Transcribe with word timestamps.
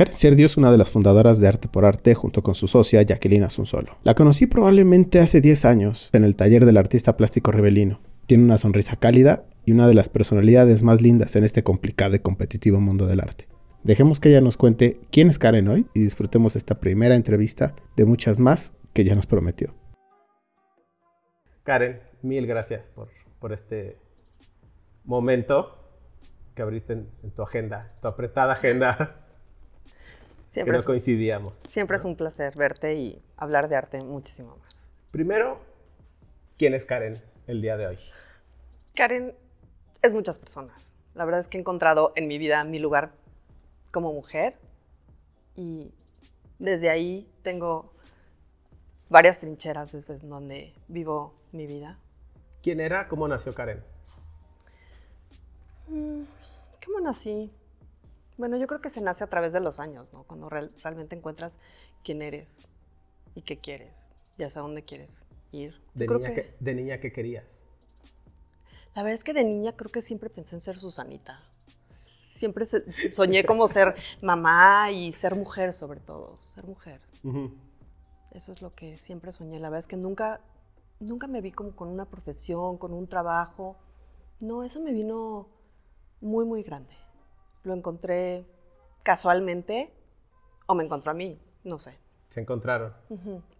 Karen 0.00 0.14
Serdio 0.14 0.46
es 0.46 0.56
una 0.56 0.72
de 0.72 0.78
las 0.78 0.88
fundadoras 0.88 1.40
de 1.40 1.48
Arte 1.48 1.68
por 1.68 1.84
Arte 1.84 2.14
junto 2.14 2.42
con 2.42 2.54
su 2.54 2.68
socia 2.68 3.02
Jacqueline 3.02 3.44
Asunsolo. 3.44 3.98
La 4.02 4.14
conocí 4.14 4.46
probablemente 4.46 5.18
hace 5.18 5.42
10 5.42 5.66
años 5.66 6.08
en 6.14 6.24
el 6.24 6.36
taller 6.36 6.64
del 6.64 6.78
artista 6.78 7.18
plástico 7.18 7.52
Rebelino. 7.52 8.00
Tiene 8.24 8.44
una 8.44 8.56
sonrisa 8.56 8.96
cálida 8.96 9.44
y 9.66 9.72
una 9.72 9.86
de 9.86 9.92
las 9.92 10.08
personalidades 10.08 10.82
más 10.84 11.02
lindas 11.02 11.36
en 11.36 11.44
este 11.44 11.62
complicado 11.62 12.16
y 12.16 12.20
competitivo 12.20 12.80
mundo 12.80 13.06
del 13.06 13.20
arte. 13.20 13.46
Dejemos 13.82 14.20
que 14.20 14.30
ella 14.30 14.40
nos 14.40 14.56
cuente 14.56 14.96
quién 15.12 15.28
es 15.28 15.38
Karen 15.38 15.68
hoy 15.68 15.86
y 15.92 16.00
disfrutemos 16.00 16.56
esta 16.56 16.80
primera 16.80 17.14
entrevista 17.14 17.74
de 17.94 18.06
muchas 18.06 18.40
más 18.40 18.72
que 18.94 19.04
ya 19.04 19.14
nos 19.14 19.26
prometió. 19.26 19.74
Karen, 21.62 22.00
mil 22.22 22.46
gracias 22.46 22.88
por, 22.88 23.10
por 23.38 23.52
este 23.52 23.98
momento 25.04 25.76
que 26.54 26.62
abriste 26.62 26.94
en, 26.94 27.30
tu 27.34 27.42
agenda, 27.42 27.92
tu 28.00 28.08
apretada 28.08 28.54
agenda. 28.54 29.19
Siempre 30.50 30.72
que 30.72 30.78
no 30.78 30.84
coincidíamos. 30.84 31.58
Siempre 31.60 31.96
es 31.96 32.04
un 32.04 32.16
placer 32.16 32.56
verte 32.56 32.94
y 32.94 33.22
hablar 33.36 33.68
de 33.68 33.76
arte 33.76 34.02
muchísimo 34.02 34.56
más. 34.56 34.90
Primero, 35.12 35.60
¿quién 36.58 36.74
es 36.74 36.84
Karen 36.84 37.22
el 37.46 37.62
día 37.62 37.76
de 37.76 37.86
hoy? 37.86 37.98
Karen 38.96 39.32
es 40.02 40.12
muchas 40.12 40.40
personas. 40.40 40.92
La 41.14 41.24
verdad 41.24 41.40
es 41.40 41.46
que 41.46 41.56
he 41.56 41.60
encontrado 41.60 42.12
en 42.16 42.26
mi 42.26 42.38
vida 42.38 42.64
mi 42.64 42.80
lugar 42.80 43.12
como 43.92 44.12
mujer 44.12 44.58
y 45.54 45.92
desde 46.58 46.90
ahí 46.90 47.30
tengo 47.42 47.92
varias 49.08 49.38
trincheras 49.38 49.92
desde 49.92 50.18
donde 50.18 50.74
vivo 50.88 51.32
mi 51.52 51.68
vida. 51.68 52.00
¿Quién 52.60 52.80
era? 52.80 53.06
¿Cómo 53.06 53.28
nació 53.28 53.54
Karen? 53.54 53.84
Mm, 55.86 56.22
¿Cómo 56.84 57.00
nací? 57.00 57.52
Bueno, 58.40 58.56
yo 58.56 58.66
creo 58.66 58.80
que 58.80 58.90
se 58.90 59.00
nace 59.00 59.22
a 59.22 59.26
través 59.26 59.52
de 59.52 59.60
los 59.60 59.78
años, 59.78 60.12
¿no? 60.12 60.24
Cuando 60.24 60.48
realmente 60.48 61.14
encuentras 61.14 61.52
quién 62.02 62.22
eres 62.22 62.48
y 63.34 63.42
qué 63.42 63.58
quieres 63.58 64.12
y 64.38 64.42
hacia 64.42 64.62
dónde 64.62 64.82
quieres 64.82 65.26
ir. 65.52 65.80
De, 65.94 66.08
niña, 66.08 66.30
¿De 66.58 66.74
niña 66.74 67.00
qué 67.00 67.12
querías? 67.12 67.64
La 68.94 69.02
verdad 69.02 69.18
es 69.18 69.24
que 69.24 69.34
de 69.34 69.44
niña 69.44 69.76
creo 69.76 69.92
que 69.92 70.00
siempre 70.02 70.30
pensé 70.30 70.54
en 70.54 70.62
ser 70.62 70.78
Susanita 70.78 71.38
siempre 72.40 72.64
soñé 72.64 73.44
como 73.44 73.68
ser 73.68 73.94
mamá 74.22 74.90
y 74.90 75.12
ser 75.12 75.34
mujer 75.34 75.74
sobre 75.74 76.00
todo, 76.00 76.36
ser 76.38 76.64
mujer. 76.66 77.00
Eso 78.32 78.52
es 78.52 78.62
lo 78.62 78.74
que 78.74 78.96
siempre 78.96 79.30
soñé. 79.30 79.60
La 79.60 79.68
verdad 79.68 79.80
es 79.80 79.86
que 79.86 79.98
nunca, 79.98 80.40
nunca 81.00 81.26
me 81.26 81.42
vi 81.42 81.52
como 81.52 81.76
con 81.76 81.88
una 81.88 82.06
profesión, 82.06 82.78
con 82.78 82.94
un 82.94 83.06
trabajo. 83.06 83.76
No, 84.40 84.64
eso 84.64 84.80
me 84.80 84.94
vino 84.94 85.48
muy, 86.22 86.46
muy 86.46 86.62
grande. 86.62 86.94
Lo 87.62 87.74
encontré 87.74 88.46
casualmente 89.02 89.92
o 90.66 90.74
me 90.74 90.84
encontró 90.84 91.10
a 91.10 91.14
mí, 91.14 91.40
no 91.64 91.78
sé. 91.78 91.98
Se 92.28 92.40
encontraron. 92.40 92.94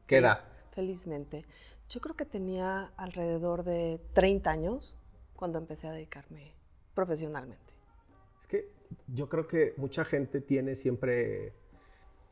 ¿Qué 0.06 0.18
edad? 0.18 0.40
Felizmente. 0.70 1.44
Yo 1.88 2.00
creo 2.00 2.14
que 2.14 2.24
tenía 2.24 2.92
alrededor 2.96 3.64
de 3.64 4.00
30 4.12 4.50
años 4.50 4.96
cuando 5.34 5.58
empecé 5.58 5.88
a 5.88 5.92
dedicarme 5.92 6.54
profesionalmente 6.94 7.70
que 8.50 8.68
yo 9.06 9.28
creo 9.28 9.46
que 9.46 9.74
mucha 9.76 10.04
gente 10.04 10.40
tiene 10.40 10.74
siempre 10.74 11.54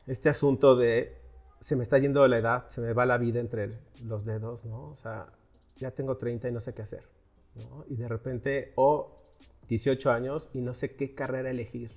este 0.05 0.29
asunto 0.29 0.75
de 0.75 1.17
se 1.59 1.75
me 1.75 1.83
está 1.83 1.97
yendo 1.97 2.27
la 2.27 2.37
edad, 2.37 2.67
se 2.67 2.81
me 2.81 2.93
va 2.93 3.05
la 3.05 3.17
vida 3.17 3.39
entre 3.39 3.79
los 4.03 4.25
dedos, 4.25 4.65
¿no? 4.65 4.89
O 4.89 4.95
sea, 4.95 5.33
ya 5.77 5.91
tengo 5.91 6.17
30 6.17 6.49
y 6.49 6.51
no 6.51 6.59
sé 6.59 6.73
qué 6.73 6.81
hacer, 6.83 7.03
¿no? 7.55 7.85
Y 7.89 7.95
de 7.95 8.07
repente, 8.07 8.73
o 8.75 9.18
18 9.69 10.11
años 10.11 10.49
y 10.53 10.61
no 10.61 10.73
sé 10.73 10.95
qué 10.95 11.13
carrera 11.13 11.51
elegir. 11.51 11.91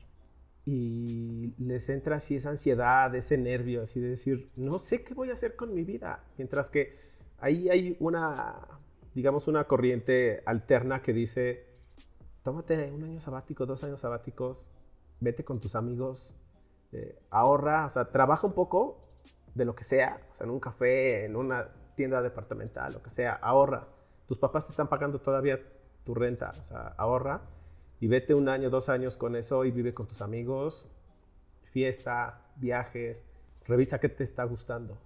Y 0.65 1.55
les 1.59 1.89
entra 1.89 2.17
así 2.17 2.37
esa 2.37 2.51
ansiedad, 2.51 3.13
ese 3.15 3.37
nervio, 3.37 3.83
así 3.83 3.99
de 3.99 4.11
decir, 4.11 4.53
no 4.55 4.79
sé 4.79 5.03
qué 5.03 5.15
voy 5.15 5.31
a 5.31 5.33
hacer 5.33 5.57
con 5.57 5.75
mi 5.75 5.83
vida. 5.83 6.23
Mientras 6.37 6.71
que 6.71 6.97
ahí 7.39 7.69
hay 7.69 7.97
una, 7.99 8.61
digamos, 9.15 9.49
una 9.49 9.65
corriente 9.65 10.43
alterna 10.47 11.03
que 11.03 11.13
dice, 11.13 11.67
tómate 12.43 12.93
un 12.93 13.03
año 13.03 13.21
sabático, 13.21 13.67
dos 13.67 13.83
años 13.83 14.01
sabáticos, 14.01 14.71
vete 15.19 15.45
con 15.45 15.59
tus 15.59 15.75
amigos, 15.75 16.37
eh, 16.93 17.19
ahorra, 17.31 17.87
o 17.87 17.91
sea, 17.91 18.11
trabaja 18.13 18.47
un 18.47 18.53
poco 18.53 18.99
de 19.55 19.65
lo 19.65 19.75
que 19.75 19.83
sea, 19.83 20.21
o 20.31 20.35
sea, 20.35 20.45
en 20.45 20.51
un 20.51 20.61
café, 20.61 21.25
en 21.25 21.37
una 21.37 21.69
tienda 21.97 22.23
departamental, 22.23 22.93
lo 22.93 23.03
que 23.03 23.11
sea, 23.11 23.33
ahorra. 23.33 23.89
Tus 24.27 24.39
papás 24.39 24.67
te 24.67 24.71
están 24.71 24.89
pagando 24.89 25.21
todavía 25.21 25.59
tu 26.05 26.15
renta, 26.15 26.53
o 26.61 26.63
sea, 26.63 26.95
ahorra 26.99 27.43
y 28.03 28.09
vete 28.09 28.35
un 28.35 28.49
año, 28.49 28.69
dos 28.69 28.89
años 28.89 29.17
con 29.17 29.37
eso 29.37 29.65
y 29.65 29.71
vive 29.71 29.95
con 29.95 30.09
tus 30.09 30.23
amigos, 30.23 30.89
fiesta, 31.71 32.45
viajes, 32.57 33.25
revisa 33.65 34.01
qué 34.01 34.09
te 34.09 34.25
está 34.25 34.43
gustando. 34.43 34.99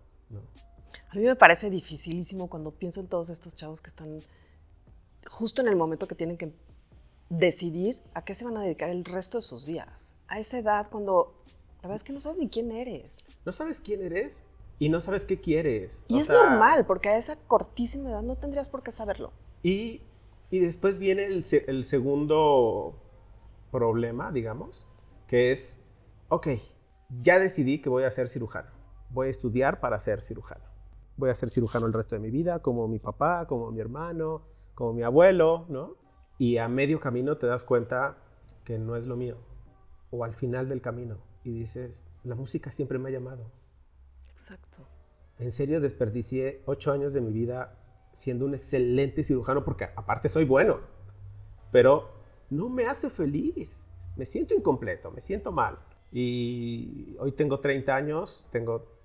A 1.10 1.14
mí 1.14 1.20
me 1.20 1.36
parece 1.36 1.68
dificilísimo 1.68 2.48
cuando 2.48 2.70
pienso 2.70 3.02
en 3.02 3.08
todos 3.08 3.28
estos 3.28 3.54
chavos 3.54 3.82
que 3.82 3.88
están 3.88 4.22
justo 5.28 5.60
en 5.60 5.68
el 5.68 5.76
momento 5.76 6.08
que 6.08 6.14
tienen 6.14 6.38
que 6.38 6.54
decidir 7.28 8.00
a 8.14 8.24
qué 8.24 8.34
se 8.34 8.46
van 8.46 8.56
a 8.56 8.62
dedicar 8.62 8.88
el 8.88 9.04
resto 9.04 9.36
de 9.36 9.42
sus 9.42 9.66
días. 9.66 10.14
A 10.28 10.40
esa 10.40 10.56
edad 10.56 10.88
cuando 10.90 11.34
la 11.82 11.88
verdad 11.88 11.96
es 11.96 12.02
que 12.02 12.14
no 12.14 12.22
sabes 12.22 12.38
ni 12.38 12.48
quién 12.48 12.72
eres. 12.72 13.18
No 13.44 13.52
sabes 13.52 13.82
quién 13.82 14.00
eres 14.00 14.44
y 14.78 14.88
no 14.88 15.02
sabes 15.02 15.26
qué 15.26 15.38
quieres. 15.38 16.06
Y 16.08 16.18
es 16.18 16.30
normal, 16.30 16.86
porque 16.86 17.10
a 17.10 17.18
esa 17.18 17.36
cortísima 17.36 18.08
edad 18.08 18.22
no 18.22 18.36
tendrías 18.36 18.70
por 18.70 18.82
qué 18.82 18.90
saberlo. 18.90 19.32
Y, 19.62 20.00
y 20.50 20.58
después 20.58 20.98
viene 20.98 21.26
el, 21.26 21.44
el 21.66 21.84
segundo 21.84 23.02
problema, 23.70 24.32
digamos, 24.32 24.88
que 25.26 25.52
es, 25.52 25.82
ok, 26.28 26.48
ya 27.20 27.38
decidí 27.38 27.80
que 27.80 27.88
voy 27.88 28.04
a 28.04 28.10
ser 28.10 28.28
cirujano. 28.28 28.70
Voy 29.10 29.28
a 29.28 29.30
estudiar 29.30 29.80
para 29.80 29.98
ser 29.98 30.20
cirujano. 30.20 30.64
Voy 31.16 31.30
a 31.30 31.34
ser 31.34 31.50
cirujano 31.50 31.86
el 31.86 31.92
resto 31.92 32.14
de 32.14 32.20
mi 32.20 32.30
vida, 32.30 32.60
como 32.60 32.88
mi 32.88 32.98
papá, 32.98 33.46
como 33.46 33.70
mi 33.70 33.80
hermano, 33.80 34.42
como 34.74 34.92
mi 34.92 35.02
abuelo, 35.02 35.66
¿no? 35.68 35.96
y 36.38 36.58
a 36.58 36.68
medio 36.68 37.00
camino 37.00 37.38
te 37.38 37.46
das 37.46 37.64
cuenta 37.64 38.18
que 38.64 38.78
no 38.78 38.96
es 38.96 39.06
lo 39.06 39.16
mío, 39.16 39.38
o 40.10 40.24
al 40.24 40.34
final 40.34 40.68
del 40.68 40.80
camino, 40.80 41.18
y 41.44 41.52
dices, 41.52 42.04
la 42.24 42.34
música 42.34 42.70
siempre 42.70 42.98
me 42.98 43.08
ha 43.08 43.12
llamado. 43.12 43.50
Exacto. 44.28 44.86
En 45.38 45.50
serio 45.50 45.80
desperdicié 45.80 46.62
ocho 46.66 46.92
años 46.92 47.12
de 47.12 47.20
mi 47.20 47.32
vida 47.32 47.78
siendo 48.16 48.44
un 48.44 48.54
excelente 48.54 49.22
cirujano, 49.22 49.65
porque 49.65 49.84
aparte 49.84 50.28
soy 50.28 50.44
bueno, 50.44 50.81
pero 51.71 52.10
no 52.50 52.69
me 52.69 52.87
hace 52.87 53.10
feliz, 53.10 53.88
me 54.16 54.25
siento 54.25 54.54
incompleto, 54.54 55.10
me 55.10 55.21
siento 55.21 55.53
mal. 55.53 55.78
Y 56.12 57.16
hoy 57.19 57.32
tengo 57.32 57.60
30 57.60 57.94
años, 57.94 58.47
tengo 58.50 58.97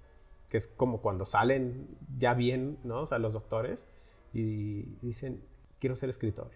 que 0.49 0.57
es 0.57 0.67
como 0.67 1.01
cuando 1.01 1.25
salen 1.25 1.87
ya 2.17 2.33
bien, 2.33 2.77
¿no? 2.83 3.01
O 3.01 3.05
sea, 3.05 3.19
los 3.19 3.33
doctores 3.33 3.87
y 4.33 4.83
dicen, 5.01 5.41
quiero 5.79 5.95
ser 5.95 6.09
escritor 6.09 6.51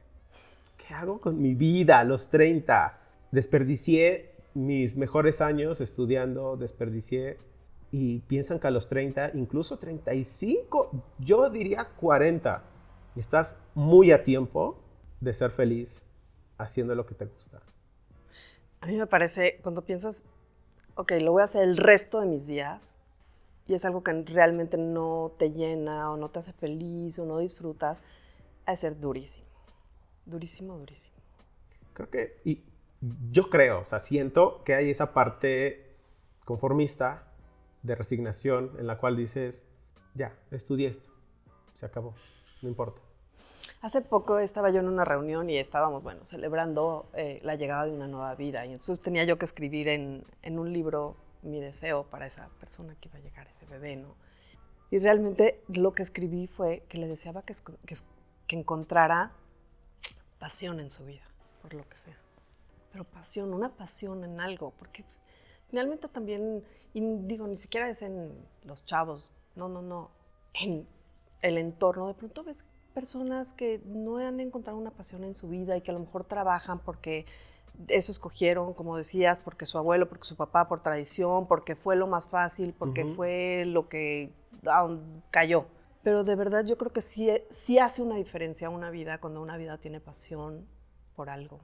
¿qué 0.77 0.93
hago 0.93 1.19
con 1.19 1.41
mi 1.41 1.55
vida 1.55 1.99
a 1.99 2.03
los 2.03 2.29
30? 2.29 2.99
Desperdicié 3.31 4.31
mis 4.53 4.97
mejores 4.97 5.41
años 5.41 5.81
estudiando, 5.81 6.57
desperdicié 6.57 7.37
y 7.97 8.19
piensan 8.19 8.59
que 8.59 8.67
a 8.67 8.71
los 8.71 8.89
30, 8.89 9.31
incluso 9.35 9.79
35, 9.79 10.91
yo 11.17 11.49
diría 11.49 11.87
40, 11.95 12.61
estás 13.15 13.61
muy 13.73 14.11
a 14.11 14.25
tiempo 14.25 14.77
de 15.21 15.31
ser 15.31 15.51
feliz 15.51 16.05
haciendo 16.57 16.93
lo 16.93 17.05
que 17.05 17.15
te 17.15 17.23
gusta. 17.23 17.61
A 18.81 18.87
mí 18.87 18.97
me 18.97 19.07
parece, 19.07 19.61
cuando 19.63 19.85
piensas, 19.85 20.23
ok, 20.95 21.13
lo 21.21 21.31
voy 21.31 21.43
a 21.43 21.45
hacer 21.45 21.63
el 21.63 21.77
resto 21.77 22.19
de 22.19 22.27
mis 22.27 22.47
días, 22.47 22.97
y 23.65 23.75
es 23.75 23.85
algo 23.85 24.03
que 24.03 24.11
realmente 24.23 24.77
no 24.77 25.31
te 25.39 25.53
llena 25.53 26.11
o 26.11 26.17
no 26.17 26.29
te 26.29 26.39
hace 26.39 26.51
feliz 26.51 27.17
o 27.17 27.25
no 27.25 27.39
disfrutas, 27.39 28.03
a 28.65 28.75
ser 28.75 28.99
durísimo. 28.99 29.47
Durísimo, 30.25 30.77
durísimo. 30.77 31.15
Creo 31.93 32.09
que, 32.09 32.41
y 32.43 32.61
yo 33.31 33.49
creo, 33.49 33.79
o 33.79 33.85
sea, 33.85 33.99
siento 33.99 34.65
que 34.65 34.75
hay 34.75 34.89
esa 34.89 35.13
parte 35.13 35.95
conformista 36.43 37.31
de 37.85 37.95
resignación 37.95 38.71
en 38.79 38.87
la 38.87 38.97
cual 38.97 39.15
dices, 39.15 39.65
ya, 40.15 40.37
estudié 40.51 40.87
esto, 40.87 41.11
se 41.73 41.85
acabó, 41.85 42.13
no 42.61 42.69
importa. 42.69 43.01
Hace 43.81 44.01
poco 44.01 44.39
estaba 44.39 44.71
yo 44.71 44.79
en 44.79 44.87
una 44.87 45.05
reunión 45.05 45.49
y 45.49 45.57
estábamos, 45.57 46.01
bueno, 46.01 46.25
celebrando 46.25 47.09
eh, 47.13 47.39
la 47.43 47.55
llegada 47.55 47.85
de 47.85 47.91
una 47.91 48.07
nueva 48.07 48.33
vida 48.35 48.65
y 48.65 48.71
entonces 48.71 49.01
tenía 49.01 49.23
yo 49.25 49.37
que 49.37 49.45
escribir 49.45 49.87
en, 49.87 50.25
en, 50.41 50.57
un 50.57 50.73
libro 50.73 51.15
mi 51.43 51.59
deseo 51.59 52.03
para 52.03 52.25
esa 52.25 52.49
persona 52.59 52.95
que 52.99 53.09
iba 53.09 53.19
a 53.19 53.21
llegar, 53.21 53.47
ese 53.47 53.65
bebé, 53.67 53.95
¿no? 53.95 54.15
Y 54.89 54.97
realmente 54.97 55.61
lo 55.67 55.93
que 55.93 56.03
escribí 56.03 56.47
fue 56.47 56.83
que 56.89 56.97
le 56.97 57.07
deseaba 57.07 57.43
que, 57.43 57.53
que, 57.85 57.95
que 58.47 58.55
encontrara 58.57 59.33
pasión 60.39 60.79
en 60.79 60.89
su 60.89 61.05
vida, 61.05 61.23
por 61.61 61.73
lo 61.73 61.87
que 61.87 61.97
sea. 61.97 62.17
Pero 62.91 63.03
pasión, 63.03 63.53
una 63.53 63.75
pasión 63.75 64.23
en 64.23 64.39
algo, 64.39 64.73
porque 64.79 65.03
finalmente 65.69 66.07
también, 66.07 66.63
y 66.93 67.01
digo, 67.01 67.47
ni 67.47 67.55
siquiera 67.55 67.89
es 67.89 68.01
en 68.01 68.33
los 68.63 68.85
chavos, 68.85 69.33
no, 69.55 69.69
no, 69.69 69.81
no, 69.81 70.11
en 70.53 70.87
el 71.41 71.57
entorno. 71.57 72.07
De 72.07 72.13
pronto 72.13 72.43
ves 72.43 72.63
personas 72.93 73.53
que 73.53 73.81
no 73.85 74.17
han 74.17 74.39
encontrado 74.39 74.77
una 74.77 74.91
pasión 74.91 75.23
en 75.23 75.33
su 75.33 75.49
vida 75.49 75.75
y 75.77 75.81
que 75.81 75.91
a 75.91 75.93
lo 75.93 75.99
mejor 75.99 76.23
trabajan 76.23 76.79
porque 76.79 77.25
eso 77.89 78.11
escogieron, 78.11 78.73
como 78.73 78.97
decías, 78.97 79.41
porque 79.41 79.65
su 79.65 79.77
abuelo, 79.77 80.07
porque 80.07 80.25
su 80.25 80.35
papá, 80.35 80.67
por 80.67 80.81
tradición, 80.81 81.47
porque 81.47 81.75
fue 81.75 81.95
lo 81.95 82.07
más 82.07 82.27
fácil, 82.27 82.73
porque 82.73 83.05
fue 83.05 83.65
lo 83.67 83.89
que 83.89 84.31
cayó. 85.29 85.67
Pero 86.03 86.23
de 86.23 86.35
verdad 86.35 86.65
yo 86.65 86.77
creo 86.77 86.93
que 86.93 87.01
sí, 87.01 87.29
sí 87.49 87.79
hace 87.79 88.01
una 88.01 88.15
diferencia 88.15 88.69
una 88.69 88.89
vida 88.89 89.19
cuando 89.19 89.41
una 89.41 89.57
vida 89.57 89.77
tiene 89.77 89.99
pasión 89.99 90.65
por 91.15 91.29
algo, 91.29 91.59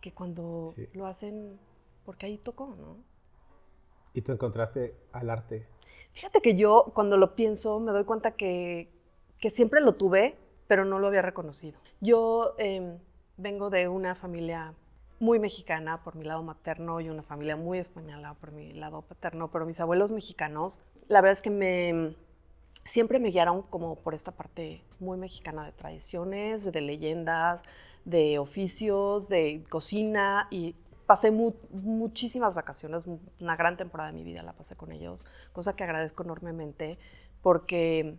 que 0.00 0.12
cuando 0.12 0.74
lo 0.92 1.06
hacen 1.06 1.58
porque 2.04 2.26
ahí 2.26 2.38
tocó, 2.38 2.74
¿no? 2.76 2.98
¿Y 4.16 4.22
tú 4.22 4.32
encontraste 4.32 4.96
al 5.12 5.28
arte? 5.28 5.66
Fíjate 6.14 6.40
que 6.40 6.54
yo 6.54 6.90
cuando 6.94 7.18
lo 7.18 7.36
pienso 7.36 7.78
me 7.80 7.92
doy 7.92 8.04
cuenta 8.04 8.30
que, 8.30 8.90
que 9.38 9.50
siempre 9.50 9.82
lo 9.82 9.94
tuve, 9.94 10.38
pero 10.66 10.86
no 10.86 10.98
lo 10.98 11.08
había 11.08 11.20
reconocido. 11.20 11.78
Yo 12.00 12.54
em, 12.56 12.98
vengo 13.36 13.68
de 13.68 13.88
una 13.88 14.14
familia 14.14 14.72
muy 15.20 15.38
mexicana 15.38 16.02
por 16.02 16.16
mi 16.16 16.24
lado 16.24 16.42
materno 16.42 16.98
y 17.02 17.10
una 17.10 17.22
familia 17.22 17.56
muy 17.56 17.78
española 17.78 18.32
por 18.40 18.52
mi 18.52 18.72
lado 18.72 19.02
paterno, 19.02 19.50
pero 19.50 19.66
mis 19.66 19.82
abuelos 19.82 20.12
mexicanos, 20.12 20.80
la 21.08 21.20
verdad 21.20 21.34
es 21.34 21.42
que 21.42 21.50
me 21.50 22.16
siempre 22.86 23.18
me 23.18 23.28
guiaron 23.28 23.62
como 23.62 23.96
por 23.96 24.14
esta 24.14 24.32
parte 24.32 24.82
muy 24.98 25.18
mexicana 25.18 25.66
de 25.66 25.72
tradiciones, 25.72 26.64
de 26.64 26.80
leyendas, 26.80 27.60
de 28.06 28.38
oficios, 28.38 29.28
de 29.28 29.62
cocina 29.68 30.48
y 30.50 30.74
pasé 31.06 31.30
muchísimas 31.30 32.54
vacaciones, 32.54 33.04
una 33.40 33.56
gran 33.56 33.76
temporada 33.76 34.10
de 34.10 34.18
mi 34.18 34.24
vida 34.24 34.42
la 34.42 34.52
pasé 34.52 34.76
con 34.76 34.92
ellos, 34.92 35.24
cosa 35.52 35.76
que 35.76 35.84
agradezco 35.84 36.24
enormemente 36.24 36.98
porque 37.42 38.18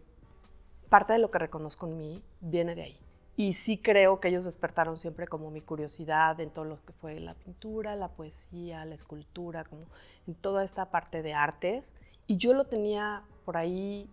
parte 0.89 1.13
de 1.13 1.19
lo 1.19 1.30
que 1.30 1.39
reconozco 1.39 1.86
en 1.88 1.98
mí 1.98 2.24
viene 2.39 2.75
de 2.75 2.84
ahí. 2.84 3.00
Y 3.36 3.54
sí 3.54 3.78
creo 3.78 4.19
que 4.19 4.30
ellos 4.30 4.45
despertaron 4.45 4.98
siempre 4.98 5.28
como 5.28 5.51
mi 5.51 5.62
curiosidad 5.62 6.39
en 6.39 6.50
todo 6.50 6.66
lo 6.66 6.84
que 6.84 6.94
fue 6.94 7.19
la 7.19 7.36
pintura, 7.36 7.95
la 7.95 8.07
poesía, 8.07 8.84
la 8.86 8.95
escultura, 8.95 9.63
como 9.63 9.86
en 10.25 10.34
toda 10.34 10.63
esta 10.63 10.89
parte 10.89 11.22
de 11.22 11.36
artes. 11.36 11.98
Y 12.25 12.38
yo 12.38 12.56
lo 12.56 12.66
tenía 12.66 13.24
por 13.45 13.57
ahí 13.57 14.10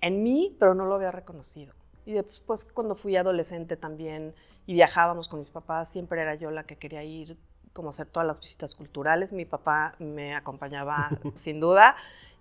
en 0.00 0.24
mí, 0.24 0.56
pero 0.58 0.74
no 0.74 0.86
lo 0.86 0.96
había 0.96 1.12
reconocido. 1.12 1.72
Y 2.04 2.12
después 2.12 2.64
cuando 2.64 2.96
fui 2.96 3.14
adolescente 3.16 3.76
también 3.76 4.34
y 4.66 4.72
viajábamos 4.72 5.28
con 5.28 5.38
mis 5.38 5.50
papás, 5.50 5.88
siempre 5.88 6.20
era 6.20 6.34
yo 6.34 6.50
la 6.50 6.64
que 6.64 6.76
quería 6.76 7.04
ir 7.04 7.36
como 7.72 7.90
hacer 7.90 8.06
todas 8.06 8.26
las 8.26 8.40
visitas 8.40 8.74
culturales. 8.74 9.32
Mi 9.32 9.44
papá 9.44 9.94
me 9.98 10.34
acompañaba 10.34 11.10
sin 11.34 11.60
duda. 11.60 11.96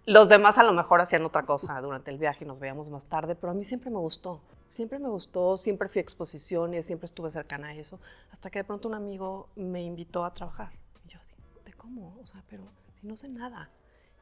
Los 0.05 0.29
demás 0.29 0.57
a 0.57 0.63
lo 0.63 0.71
mejor 0.71 1.01
hacían 1.01 1.25
otra 1.25 1.43
cosa 1.43 1.81
durante 1.81 2.11
el 2.11 2.17
viaje 2.17 2.45
y 2.45 2.47
nos 2.47 2.59
veíamos 2.59 2.89
más 2.89 3.05
tarde, 3.05 3.35
pero 3.35 3.51
a 3.51 3.53
mí 3.53 3.63
siempre 3.63 3.89
me 3.89 3.97
gustó. 3.97 4.41
Siempre 4.65 4.99
me 4.99 5.09
gustó, 5.09 5.57
siempre 5.57 5.89
fui 5.89 5.99
a 5.99 6.01
exposiciones, 6.01 6.85
siempre 6.85 7.05
estuve 7.05 7.29
cercana 7.29 7.67
a 7.67 7.73
eso, 7.73 7.99
hasta 8.31 8.49
que 8.49 8.59
de 8.59 8.63
pronto 8.63 8.87
un 8.87 8.93
amigo 8.93 9.49
me 9.55 9.81
invitó 9.81 10.23
a 10.25 10.33
trabajar. 10.33 10.71
Y 11.05 11.09
yo 11.09 11.19
así, 11.19 11.33
¿de 11.65 11.73
cómo? 11.73 12.17
O 12.21 12.25
sea, 12.25 12.43
pero 12.49 12.63
si 12.93 13.05
no 13.05 13.15
sé 13.17 13.29
nada. 13.29 13.69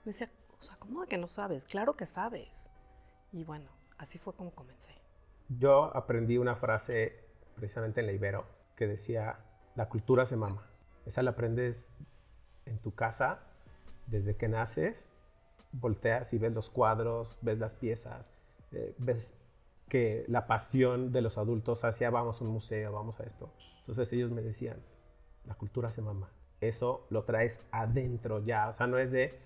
Me 0.04 0.12
decía, 0.12 0.28
o 0.60 0.62
sea, 0.62 0.76
¿cómo 0.78 1.02
de 1.02 1.08
que 1.08 1.18
no 1.18 1.28
sabes? 1.28 1.66
Claro 1.66 1.96
que 1.96 2.06
sabes. 2.06 2.72
Y 3.32 3.44
bueno, 3.44 3.70
así 3.98 4.18
fue 4.18 4.34
como 4.34 4.52
comencé. 4.52 4.94
Yo 5.50 5.96
aprendí 5.96 6.38
una 6.38 6.56
frase 6.56 7.24
precisamente 7.56 8.02
en 8.02 8.08
la 8.08 8.14
Ibero 8.14 8.46
que 8.76 8.88
decía, 8.88 9.40
la 9.76 9.88
cultura 9.88 10.26
se 10.26 10.36
mama. 10.36 10.68
Esa 11.06 11.24
la 11.24 11.32
aprendes 11.32 11.92
en 12.66 12.80
tu 12.80 12.94
casa 12.94 13.40
desde 14.08 14.36
que 14.36 14.48
naces, 14.48 15.16
volteas 15.72 16.34
y 16.34 16.38
ves 16.38 16.54
los 16.54 16.70
cuadros, 16.70 17.38
ves 17.42 17.60
las 17.60 17.76
piezas, 17.76 18.34
eh, 18.72 18.96
ves 18.98 19.40
que 19.90 20.26
la 20.28 20.48
pasión 20.48 21.12
de 21.12 21.22
los 21.22 21.38
adultos 21.38 21.84
hacia 21.84 22.10
vamos 22.10 22.42
a 22.42 22.44
un 22.44 22.52
museo, 22.52 22.92
vamos 22.92 23.20
a 23.20 23.24
esto. 23.24 23.52
Entonces 23.80 24.12
ellos 24.14 24.32
me 24.32 24.42
decían, 24.42 24.78
la 25.46 25.56
cultura 25.56 25.92
se 25.92 26.02
mama. 26.02 26.32
Eso 26.62 27.06
lo 27.10 27.24
traes 27.24 27.62
adentro 27.72 28.44
ya, 28.44 28.70
o 28.70 28.74
sea, 28.74 28.88
no 28.88 28.98
es 28.98 29.12
de 29.12 29.38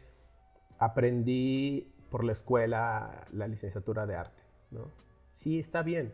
aprendí 0.77 1.93
por 2.09 2.23
la 2.23 2.31
escuela 2.31 3.25
la 3.31 3.47
licenciatura 3.47 4.05
de 4.05 4.15
arte, 4.15 4.43
¿no? 4.71 4.91
Sí, 5.33 5.59
está 5.59 5.83
bien, 5.83 6.13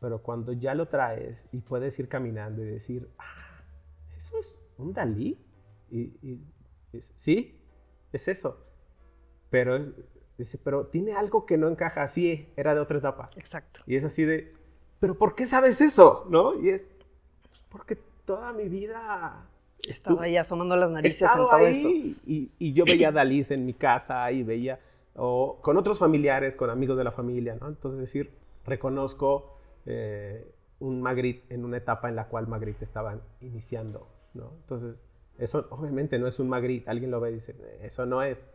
pero 0.00 0.22
cuando 0.22 0.52
ya 0.52 0.74
lo 0.74 0.88
traes 0.88 1.48
y 1.52 1.60
puedes 1.60 1.98
ir 1.98 2.08
caminando 2.08 2.62
y 2.62 2.66
decir, 2.66 3.10
ah, 3.18 3.62
eso 4.16 4.38
es 4.38 4.58
un 4.78 4.92
Dalí, 4.92 5.38
y, 5.90 6.40
sí, 7.16 7.60
es 8.12 8.28
eso, 8.28 8.64
pero 9.50 9.78
Dice, 10.36 10.58
pero 10.62 10.86
tiene 10.86 11.12
algo 11.12 11.46
que 11.46 11.56
no 11.56 11.68
encaja. 11.68 12.06
Sí, 12.08 12.48
era 12.56 12.74
de 12.74 12.80
otra 12.80 12.98
etapa. 12.98 13.30
Exacto. 13.36 13.82
Y 13.86 13.96
es 13.96 14.04
así 14.04 14.24
de, 14.24 14.52
pero 14.98 15.16
¿por 15.16 15.34
qué 15.34 15.46
sabes 15.46 15.80
eso? 15.80 16.26
¿No? 16.28 16.60
Y 16.60 16.70
es, 16.70 16.90
pues, 17.42 17.62
porque 17.68 17.98
toda 18.24 18.52
mi 18.52 18.68
vida... 18.68 19.48
Estaba 19.86 20.22
ahí 20.22 20.38
asomando 20.38 20.76
las 20.76 20.90
narices 20.90 21.28
en 21.30 21.36
todo 21.36 21.58
eso. 21.58 21.88
Y, 21.88 22.50
y, 22.58 22.72
yo 22.72 22.86
veía 22.86 23.08
a 23.08 23.12
Dalí 23.12 23.44
en 23.50 23.66
mi 23.66 23.74
casa 23.74 24.32
y 24.32 24.42
veía, 24.42 24.80
o 25.14 25.58
con 25.60 25.76
otros 25.76 25.98
familiares, 25.98 26.56
con 26.56 26.70
amigos 26.70 26.96
de 26.96 27.04
la 27.04 27.12
familia, 27.12 27.58
¿no? 27.60 27.68
Entonces, 27.68 28.00
decir, 28.00 28.32
reconozco 28.64 29.58
eh, 29.84 30.50
un 30.78 31.02
Magritte 31.02 31.52
en 31.52 31.66
una 31.66 31.76
etapa 31.76 32.08
en 32.08 32.16
la 32.16 32.28
cual 32.28 32.48
Magritte 32.48 32.82
estaba 32.82 33.20
iniciando, 33.42 34.08
¿no? 34.34 34.52
Entonces, 34.60 35.04
eso 35.38 35.66
obviamente 35.70 36.18
no 36.18 36.26
es 36.26 36.38
un 36.38 36.48
Magritte. 36.48 36.90
Alguien 36.90 37.10
lo 37.10 37.20
ve 37.20 37.30
y 37.30 37.34
dice, 37.34 37.56
eso 37.82 38.06
no 38.06 38.22
es 38.22 38.48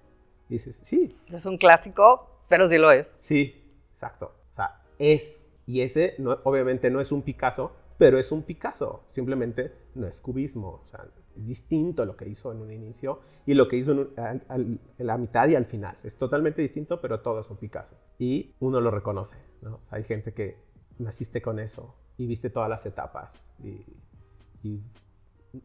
dices, 0.50 0.80
sí. 0.82 1.16
Es 1.28 1.46
un 1.46 1.58
clásico, 1.58 2.44
pero 2.50 2.68
sí 2.68 2.78
lo 2.78 2.92
es. 2.92 3.14
Sí, 3.16 3.64
exacto. 3.90 4.34
O 4.52 4.54
sea, 4.54 4.82
es. 4.98 5.46
Y 5.66 5.82
ese 5.82 6.16
no, 6.18 6.40
obviamente 6.44 6.90
no 6.90 7.00
es 7.00 7.12
un 7.12 7.22
Picasso, 7.22 7.72
pero 7.98 8.20
es 8.20 8.32
un 8.32 8.44
Picasso. 8.44 9.04
Simplemente 9.08 9.72
no 9.96 10.08
es 10.08 10.20
cubismo. 10.20 10.82
O 10.84 10.88
sea, 10.88 11.06
es 11.38 11.48
distinto 11.48 12.06
lo 12.06 12.18
que 12.18 12.28
hizo 12.28 12.52
en 12.52 12.60
un 12.60 12.72
inicio 12.72 13.20
y 13.46 13.54
lo 13.54 13.68
que 13.68 13.78
hizo 13.78 13.92
en, 13.92 14.80
la 14.98 15.18
mitad 15.18 15.48
y 15.48 15.56
al 15.56 15.66
final. 15.66 15.98
Es 16.04 16.18
totalmente 16.18 16.62
distinto, 16.62 17.00
pero 17.00 17.22
todo 17.22 17.40
es 17.40 17.50
un 17.50 17.58
Picasso. 17.58 17.98
Y 18.18 18.56
uno 18.60 18.82
lo 18.82 18.92
reconoce. 18.92 19.38
¿no? 19.62 19.80
hay 19.92 20.04
gente 20.04 20.34
que 20.34 20.58
naciste 20.98 21.42
con 21.42 21.60
eso 21.60 21.96
y 22.18 22.28
viste 22.28 22.50
todas 22.50 22.70
las 22.70 22.86
etapas 22.86 23.54
y, 23.64 24.82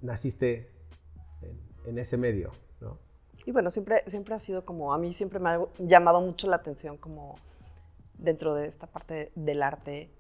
naciste 0.03 0.71
en, 1.43 1.61
en 1.87 1.99
ese 1.99 2.17
medio. 2.17 2.53
¿no? 2.81 2.99
Y 3.47 3.53
bueno, 3.53 3.71
siempre, 3.71 4.03
siempre 4.07 4.35
ha 4.35 4.39
sido 4.39 4.65
como, 4.65 4.95
a 4.95 4.99
mí 4.99 5.13
siempre 5.13 5.39
me 5.39 5.51
ha 5.51 5.61
llamado 5.79 6.21
mucho 6.21 6.49
la 6.49 6.57
atención 6.57 6.97
como 6.97 7.37
dentro 8.19 8.55
de 8.55 8.67
esta 8.67 8.87
parte 8.87 9.33
del 9.35 9.63
arte. 9.63 10.11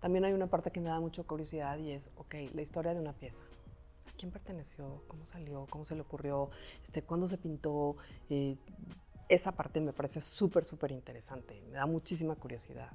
También 0.00 0.24
hay 0.24 0.32
una 0.32 0.48
parte 0.48 0.70
que 0.70 0.80
me 0.80 0.88
da 0.88 0.98
mucha 0.98 1.22
curiosidad 1.22 1.78
y 1.78 1.92
es, 1.92 2.12
ok, 2.16 2.34
la 2.54 2.62
historia 2.62 2.94
de 2.94 3.00
una 3.00 3.12
pieza. 3.12 3.44
¿A 4.08 4.12
quién 4.16 4.32
perteneció? 4.32 5.02
¿Cómo 5.06 5.24
salió? 5.24 5.66
¿Cómo 5.70 5.84
se 5.84 5.94
le 5.94 6.00
ocurrió? 6.00 6.50
Este, 6.82 7.02
¿Cuándo 7.02 7.28
se 7.28 7.38
pintó? 7.38 7.96
Eh, 8.28 8.56
esa 9.28 9.52
parte 9.52 9.80
me 9.80 9.92
parece 9.92 10.20
súper, 10.20 10.64
súper 10.64 10.90
interesante. 10.90 11.62
Me 11.68 11.74
da 11.74 11.86
muchísima 11.86 12.34
curiosidad. 12.34 12.92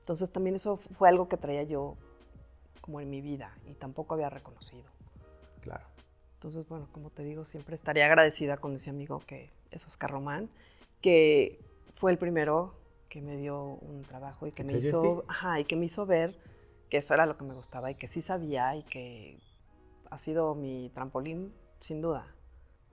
Entonces 0.00 0.30
también 0.32 0.56
eso 0.56 0.76
fue 0.76 1.08
algo 1.08 1.28
que 1.28 1.36
traía 1.36 1.64
yo 1.64 1.96
como 2.90 3.00
en 3.00 3.08
mi 3.08 3.20
vida 3.20 3.54
y 3.68 3.74
tampoco 3.74 4.14
había 4.14 4.30
reconocido. 4.30 4.82
Claro. 5.60 5.84
Entonces, 6.34 6.66
bueno, 6.68 6.88
como 6.90 7.10
te 7.10 7.22
digo, 7.22 7.44
siempre 7.44 7.76
estaría 7.76 8.04
agradecida 8.04 8.56
con 8.56 8.74
ese 8.74 8.90
amigo 8.90 9.22
que 9.28 9.52
es 9.70 9.86
Oscar 9.86 10.10
Román, 10.10 10.48
que 11.00 11.60
fue 11.94 12.10
el 12.10 12.18
primero 12.18 12.74
que 13.08 13.22
me 13.22 13.36
dio 13.36 13.62
un 13.62 14.02
trabajo 14.02 14.48
y 14.48 14.52
que 14.52 14.64
me 14.64 14.76
hizo, 14.76 15.24
ajá, 15.28 15.60
y 15.60 15.66
que 15.66 15.76
me 15.76 15.86
hizo 15.86 16.04
ver 16.04 16.36
que 16.88 16.96
eso 16.96 17.14
era 17.14 17.26
lo 17.26 17.36
que 17.36 17.44
me 17.44 17.54
gustaba 17.54 17.92
y 17.92 17.94
que 17.94 18.08
sí 18.08 18.22
sabía 18.22 18.74
y 18.74 18.82
que 18.82 19.38
ha 20.10 20.18
sido 20.18 20.56
mi 20.56 20.90
trampolín 20.92 21.54
sin 21.78 22.02
duda. 22.02 22.34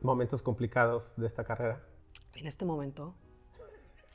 Momentos 0.01 0.43
complicados 0.43 1.15
de 1.17 1.25
esta 1.25 1.43
carrera. 1.43 1.81
En 2.35 2.45
este 2.45 2.65
momento. 2.65 3.15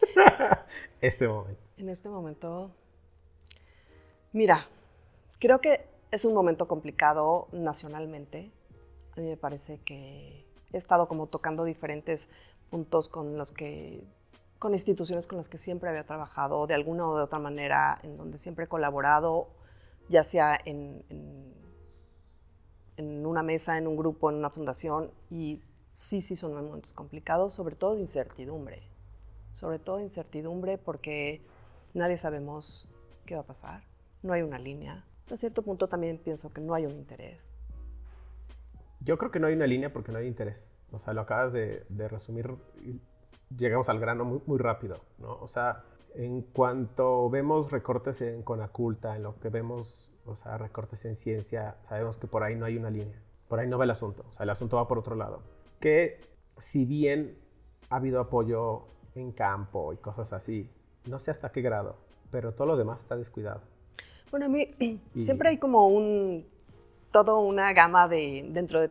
este 1.01 1.27
momento. 1.27 1.63
En 1.77 1.89
este 1.89 2.09
momento. 2.09 2.71
Mira, 4.33 4.69
creo 5.43 5.61
que 5.61 5.85
es 6.13 6.25
un 6.25 6.35
momento 6.35 6.69
complicado 6.69 7.49
nacionalmente 7.51 8.53
a 9.17 9.21
mí 9.21 9.27
me 9.27 9.37
parece 9.37 9.79
que 9.79 10.47
he 10.73 10.77
estado 10.77 11.09
como 11.09 11.27
tocando 11.27 11.65
diferentes 11.65 12.31
puntos 12.71 13.09
con 13.09 13.37
los 13.37 13.51
que 13.53 14.07
con 14.61 14.73
instituciones 14.73 15.27
con 15.27 15.39
las 15.39 15.49
que 15.49 15.59
siempre 15.59 15.89
había 15.91 16.07
trabajado 16.07 16.69
de 16.69 16.75
alguna 16.75 17.09
o 17.09 17.17
de 17.17 17.25
otra 17.25 17.41
manera, 17.41 17.99
en 18.05 18.15
donde 18.15 18.39
siempre 18.39 18.67
he 18.67 18.69
colaborado, 18.69 19.49
ya 20.09 20.23
sea 20.23 20.57
en, 20.65 21.05
en, 22.97 23.27
una 23.27 23.43
mesa, 23.43 23.77
en 23.77 23.89
un 23.89 23.97
grupo, 23.97 24.31
en 24.31 24.37
una 24.37 24.51
fundación, 24.51 25.11
y 25.31 25.61
sí, 25.91 26.23
sí 26.23 26.37
son 26.37 26.55
momentos 26.55 26.93
complicados, 26.93 27.55
sobre 27.55 27.75
todo 27.75 27.95
de 27.95 28.03
incertidumbre, 28.03 28.89
sobre 29.51 29.81
todo 29.81 29.97
de 29.97 30.05
incertidumbre 30.05 30.79
porque 30.79 31.45
nadie 31.93 32.17
sabemos 32.17 32.89
qué 33.27 33.35
va 33.35 33.41
a 33.41 33.47
pasar, 33.47 33.83
no 34.23 34.33
hay 34.33 34.43
una 34.43 34.61
línea. 34.61 35.05
A 35.33 35.37
cierto 35.37 35.63
punto 35.63 35.89
también 35.89 36.19
pienso 36.19 36.51
que 36.51 36.61
no 36.61 36.75
hay 36.75 36.87
un 36.87 36.93
interés. 36.93 37.59
Yo 39.01 39.19
creo 39.19 39.31
que 39.31 39.41
no 39.41 39.47
hay 39.47 39.55
una 39.55 39.67
línea 39.67 39.93
porque 39.93 40.13
no 40.13 40.19
hay 40.19 40.27
interés. 40.27 40.77
O 40.93 40.99
sea, 40.99 41.15
lo 41.15 41.23
acabas 41.23 41.53
de, 41.53 41.85
resumir. 42.09 42.55
Llegamos 43.57 43.89
al 43.89 43.99
grano 43.99 44.25
muy, 44.25 44.41
muy, 44.47 44.59
rápido, 44.59 45.01
¿no? 45.19 45.39
O 45.41 45.49
sea, 45.49 45.85
en 46.15 46.43
cuanto 46.43 47.31
vemos 47.31 47.73
recortes 47.73 48.21
en 48.21 48.43
Conaculta, 48.43 49.17
en 49.17 49.25
lo 49.25 49.41
que 49.41 49.49
vemos 49.49 50.13
o 50.25 50.37
sea, 50.37 50.59
recortes 50.59 51.05
en 51.05 51.15
ciencia, 51.15 51.77
sabemos 51.83 52.19
que 52.19 52.27
por 52.27 52.43
ahí 52.43 52.55
no 52.55 52.67
hay 52.67 52.77
una 52.77 52.91
línea, 52.91 53.21
por 53.49 53.59
ahí 53.59 53.67
no 53.67 53.79
va 53.79 53.85
el 53.85 53.91
asunto, 53.91 54.25
o 54.29 54.33
sea, 54.33 54.45
el 54.45 54.51
asunto 54.51 54.77
va 54.77 54.87
por 54.87 54.99
otro 54.99 55.17
lado. 55.17 55.43
Que 55.81 56.21
si 56.59 56.85
bien 56.85 57.39
ha 57.91 57.97
habido 57.97 58.21
apoyo 58.21 58.87
en 59.15 59.33
campo 59.33 59.93
y 59.93 59.97
cosas 59.97 60.33
así, 60.33 60.71
no 61.07 61.19
sé 61.19 61.31
hasta 61.31 61.51
qué 61.51 61.61
grado, 61.63 61.97
pero 62.31 62.53
todo 62.55 62.67
lo 62.67 62.77
demás 62.77 63.01
está 63.01 63.17
descuidado. 63.17 63.72
Bueno, 64.33 64.47
a 64.47 64.49
mí 64.49 64.67
siempre 65.21 65.51
hay 65.51 65.59
como 65.59 65.87
un, 65.87 66.49
todo 67.13 67.39
una 67.41 67.73
gama 67.75 68.09
de, 68.09 68.49
dentro 68.49 68.81
de 68.81 68.91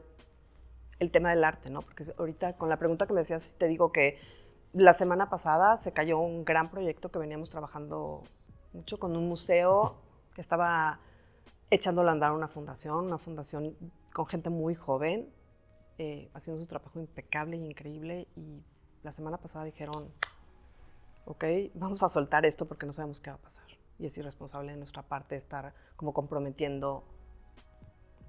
el 1.00 1.10
tema 1.10 1.32
del 1.32 1.44
arte, 1.44 1.72
¿no? 1.72 1.82
Porque 1.82 2.06
ahorita 2.16 2.56
con 2.58 2.70
la 2.70 2.78
pregunta 2.78 3.08
que 3.08 3.14
me 3.14 3.22
decías, 3.22 3.56
te 3.58 3.68
digo 3.68 3.92
que 3.92 4.20
la 4.72 4.94
semana 4.94 5.32
pasada 5.32 5.80
se 5.80 5.94
cayó 5.94 6.20
un 6.20 6.46
gran 6.46 6.70
proyecto 6.70 7.12
que 7.12 7.18
veníamos 7.18 7.50
trabajando 7.50 8.24
mucho 8.72 9.00
con 9.00 9.18
un 9.18 9.28
museo 9.28 9.96
que 10.36 10.42
estaba 10.42 11.00
echándolo 11.72 12.10
a 12.10 12.12
andar 12.12 12.34
una 12.34 12.48
fundación, 12.48 13.06
una 13.06 13.18
fundación 13.18 13.76
con 14.14 14.28
gente 14.28 14.52
muy 14.52 14.76
joven, 14.76 15.28
eh, 15.98 16.30
haciendo 16.36 16.62
su 16.62 16.68
trabajo 16.68 17.00
impecable 17.00 17.58
y 17.58 17.66
increíble. 17.66 18.28
Y 18.36 18.64
la 19.02 19.12
semana 19.12 19.38
pasada 19.40 19.66
dijeron, 19.66 20.14
ok, 21.26 21.46
vamos 21.74 22.04
a 22.04 22.10
soltar 22.10 22.46
esto 22.46 22.68
porque 22.68 22.86
no 22.86 22.92
sabemos 22.92 23.22
qué 23.22 23.32
va 23.32 23.38
a 23.38 23.42
pasar. 23.42 23.71
Y 24.02 24.08
es 24.08 24.18
irresponsable 24.18 24.72
de 24.72 24.78
nuestra 24.78 25.04
parte 25.04 25.36
estar 25.36 25.76
como 25.96 26.12
comprometiendo 26.12 27.06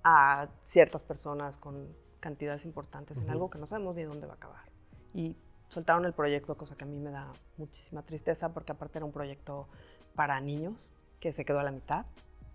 a 0.05 0.49
ciertas 0.63 1.03
personas 1.03 1.57
con 1.57 1.97
cantidades 2.21 2.67
importantes 2.67 3.23
en 3.23 3.31
algo 3.31 3.49
que 3.49 3.59
no 3.59 3.65
sabemos 3.65 3.97
ni 3.97 4.03
dónde 4.03 4.27
va 4.27 4.35
a 4.35 4.37
acabar. 4.37 4.71
Y 5.15 5.35
soltaron 5.69 6.05
el 6.05 6.13
proyecto, 6.13 6.57
cosa 6.59 6.77
que 6.77 6.85
a 6.85 6.87
mí 6.87 6.99
me 6.99 7.11
da 7.11 7.33
muchísima 7.57 8.05
tristeza 8.05 8.53
porque 8.53 8.73
aparte 8.73 8.99
era 8.99 9.07
un 9.07 9.13
proyecto 9.13 9.67
para 10.15 10.39
niños 10.41 10.95
que 11.19 11.33
se 11.33 11.47
quedó 11.47 11.61
a 11.61 11.63
la 11.63 11.73
mitad. 11.73 12.05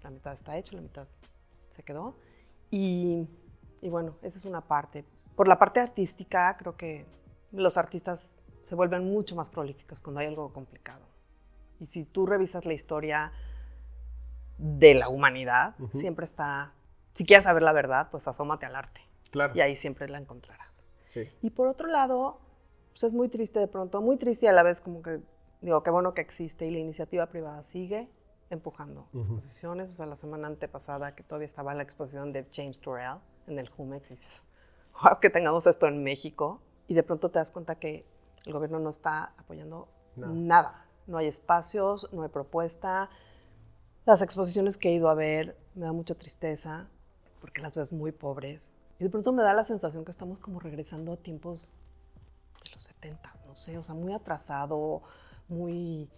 La 0.04 0.12
mitad 0.12 0.34
está 0.34 0.56
hecho, 0.56 0.76
la 0.76 0.84
mitad 0.84 1.08
se 1.70 1.82
quedó. 1.82 2.16
Y, 2.70 3.28
y 3.82 3.90
bueno, 3.90 4.16
esa 4.22 4.38
es 4.38 4.46
una 4.46 4.62
parte. 4.62 5.06
Por 5.36 5.48
la 5.48 5.58
parte 5.58 5.80
artística, 5.80 6.56
creo 6.58 6.78
que 6.78 7.08
los 7.52 7.78
artistas 7.78 8.38
se 8.62 8.76
vuelven 8.76 9.06
mucho 9.06 9.36
más 9.36 9.50
prolíficos 9.50 10.02
cuando 10.02 10.20
hay 10.20 10.28
algo 10.28 10.54
complicado. 10.54 11.07
Y 11.80 11.86
si 11.86 12.04
tú 12.04 12.26
revisas 12.26 12.66
la 12.66 12.74
historia 12.74 13.32
de 14.58 14.96
la 14.96 15.10
humanidad, 15.10 15.76
siempre 15.90 16.26
está, 16.26 16.74
si 17.14 17.26
quieres 17.26 17.44
saber 17.46 17.64
la 17.64 17.74
verdad, 17.74 18.10
pues 18.10 18.28
asómate 18.28 18.66
al 18.66 18.76
arte. 18.76 19.02
Claro. 19.32 19.54
Y 19.56 19.62
ahí 19.62 19.76
siempre 19.76 20.10
la 20.10 20.18
encontrarás. 20.18 20.86
Sí. 21.08 21.30
Y 21.42 21.52
por 21.52 21.68
otro 21.68 21.88
lado, 21.88 22.40
pues 22.90 23.04
es 23.04 23.14
muy 23.14 23.30
triste 23.30 23.60
de 23.60 23.68
pronto, 23.68 24.02
muy 24.02 24.18
triste 24.18 24.46
y 24.46 24.50
a 24.50 24.54
la 24.54 24.64
vez 24.64 24.82
como 24.82 25.02
que, 25.02 25.22
digo, 25.62 25.84
qué 25.84 25.92
bueno 25.92 26.14
que 26.14 26.22
existe 26.22 26.66
y 26.66 26.72
la 26.72 26.80
iniciativa 26.80 27.28
privada 27.28 27.62
sigue 27.62 28.10
empujando 28.50 29.10
exposiciones. 29.14 29.94
O 29.94 29.96
sea, 29.98 30.06
la 30.06 30.16
semana 30.16 30.48
antepasada 30.48 31.14
que 31.14 31.24
todavía 31.24 31.46
estaba 31.46 31.74
la 31.76 31.84
exposición 31.84 32.34
de 32.34 32.48
James 32.52 32.80
Turrell 32.80 33.20
en 33.46 33.60
el 33.60 33.70
Jumex 33.70 34.10
y 34.12 34.16
dices, 34.16 34.46
wow, 35.02 35.20
que 35.20 35.30
tengamos 35.30 35.68
esto 35.68 35.88
en 35.88 36.04
México. 36.04 36.62
Y 36.88 36.94
de 36.94 37.04
pronto 37.04 37.30
te 37.30 37.40
das 37.40 37.52
cuenta 37.52 37.76
que 37.76 38.06
el 38.46 38.54
gobierno 38.54 38.80
no 38.80 38.90
está 38.90 39.34
apoyando 39.38 39.90
nada. 40.16 40.87
No 41.08 41.18
hay 41.18 41.28
espacios, 41.28 42.12
no 42.14 42.24
hay 42.24 42.30
propuesta. 42.30 43.10
Las 44.06 44.22
exposiciones 44.22 44.78
que 44.78 44.90
he 44.90 44.94
ido 44.94 45.10
a 45.10 45.14
ver 45.14 45.58
me 45.76 45.86
da 45.86 45.94
mucha 45.94 46.16
tristeza 46.16 46.88
porque 47.40 47.62
las 47.62 47.76
ves 47.76 47.94
muy 47.94 48.12
pobres. 48.12 48.76
Y 49.00 49.04
de 49.04 49.10
pronto 49.10 49.32
me 49.32 49.44
da 49.44 49.54
la 49.54 49.64
sensación 49.64 50.04
que 50.04 50.12
estamos 50.12 50.40
como 50.40 50.60
regresando 50.60 51.14
a 51.14 51.18
tiempos 51.18 51.72
de 52.64 52.72
los 52.74 52.84
70, 52.84 53.34
no 53.46 53.56
sé, 53.56 53.78
o 53.78 53.84
sea, 53.84 53.96
muy 53.96 54.14
atrasado, 54.14 55.04
muy... 55.48 56.10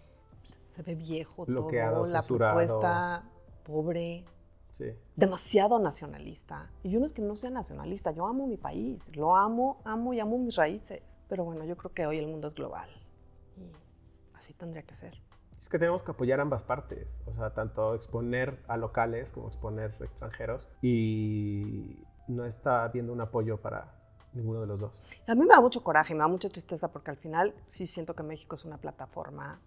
se 0.68 0.84
ve 0.84 0.96
viejo 0.96 1.46
todo, 1.46 2.06
la 2.06 2.22
propuesta 2.22 3.24
pobre, 3.64 4.26
sí. 4.72 4.86
demasiado 5.16 5.78
nacionalista. 5.80 6.72
Y 6.84 6.90
yo 6.90 7.00
no 7.00 7.06
es 7.06 7.14
que 7.14 7.22
no 7.22 7.36
sea 7.36 7.50
nacionalista, 7.50 8.12
yo 8.12 8.26
amo 8.26 8.48
mi 8.48 8.58
país, 8.58 9.16
lo 9.16 9.36
amo, 9.36 9.82
amo 9.84 10.14
y 10.14 10.20
amo 10.20 10.38
mis 10.38 10.56
raíces. 10.56 11.20
Pero 11.28 11.44
bueno, 11.44 11.66
yo 11.66 11.76
creo 11.76 11.94
que 11.94 12.06
hoy 12.06 12.18
el 12.18 12.28
mundo 12.28 12.48
es 12.48 12.56
global 12.56 12.90
así 14.40 14.54
tendría 14.54 14.84
que 14.84 14.96
ser. 14.96 15.22
Es 15.58 15.68
que 15.68 15.78
tenemos 15.78 16.02
que 16.02 16.12
apoyar 16.12 16.40
ambas 16.40 16.64
partes, 16.64 17.22
o 17.26 17.34
sea, 17.34 17.54
tanto 17.54 17.94
exponer 17.94 18.58
a 18.70 18.78
locales 18.78 19.34
como 19.34 19.50
exponer 19.50 19.94
extranjeros 20.00 20.70
y 20.82 22.06
no 22.30 22.46
está 22.46 22.88
viendo 22.88 23.12
un 23.12 23.20
apoyo 23.20 23.58
para 23.58 23.94
ninguno 24.34 24.62
de 24.62 24.68
los 24.68 24.80
dos. 24.80 24.94
A 25.28 25.36
mí 25.36 25.42
me 25.42 25.48
da 25.48 25.60
mucho 25.60 25.84
coraje, 25.84 26.14
me 26.14 26.22
da 26.22 26.30
mucha 26.30 26.48
tristeza 26.48 26.92
porque 26.94 27.12
al 27.12 27.18
final 27.18 27.54
sí 27.66 27.86
siento 27.86 28.16
que 28.16 28.24
México 28.24 28.56
es 28.56 28.64
una 28.64 28.78
plataforma 28.78 29.60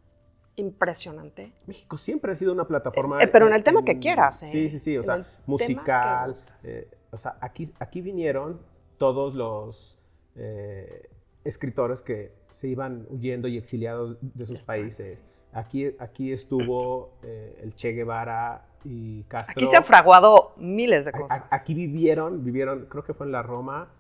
impresionante. 0.57 1.53
México 1.67 1.99
siempre 1.99 2.33
ha 2.33 2.35
sido 2.35 2.53
una 2.53 2.67
plataforma. 2.67 3.19
Eh, 3.19 3.29
pero 3.29 3.47
en 3.47 3.53
el 3.53 3.63
tema 3.63 3.85
que 3.85 3.99
quieras. 3.99 4.43
¿eh? 4.45 4.47
Sí, 4.47 4.71
sí, 4.71 4.79
sí, 4.79 4.97
o 4.97 5.03
sea, 5.03 5.27
musical. 5.45 6.35
Eh, 6.63 6.91
o 7.11 7.19
sea, 7.19 7.37
aquí, 7.43 7.71
aquí 7.79 8.01
vinieron 8.01 8.63
todos 8.97 9.35
los 9.35 9.99
escritores 11.45 12.03
que 12.03 12.35
se 12.51 12.69
iban 12.69 13.07
huyendo 13.11 13.49
y 13.49 13.57
exiliados 13.57 14.19
de 14.21 14.47
sus 14.47 14.65
países. 14.67 15.25
Aquí, 15.53 15.95
aquí 15.99 16.33
estuvo 16.33 17.19
el 17.23 17.75
Che 17.75 17.93
Guevara 17.93 18.67
y 18.85 19.25
Castro. 19.25 19.55
Aquí 19.57 19.67
se 19.67 19.77
han 19.77 19.85
fraguado 19.85 20.55
miles 20.57 21.05
de 21.05 21.13
cosas. 21.13 21.45
aquí 21.51 21.75
vivieron, 21.75 22.45
vivieron, 22.45 22.87
creo 22.87 23.05
que 23.05 23.15
fue 23.15 23.27
en 23.27 23.33
la 23.33 23.43
Roma, 23.43 23.91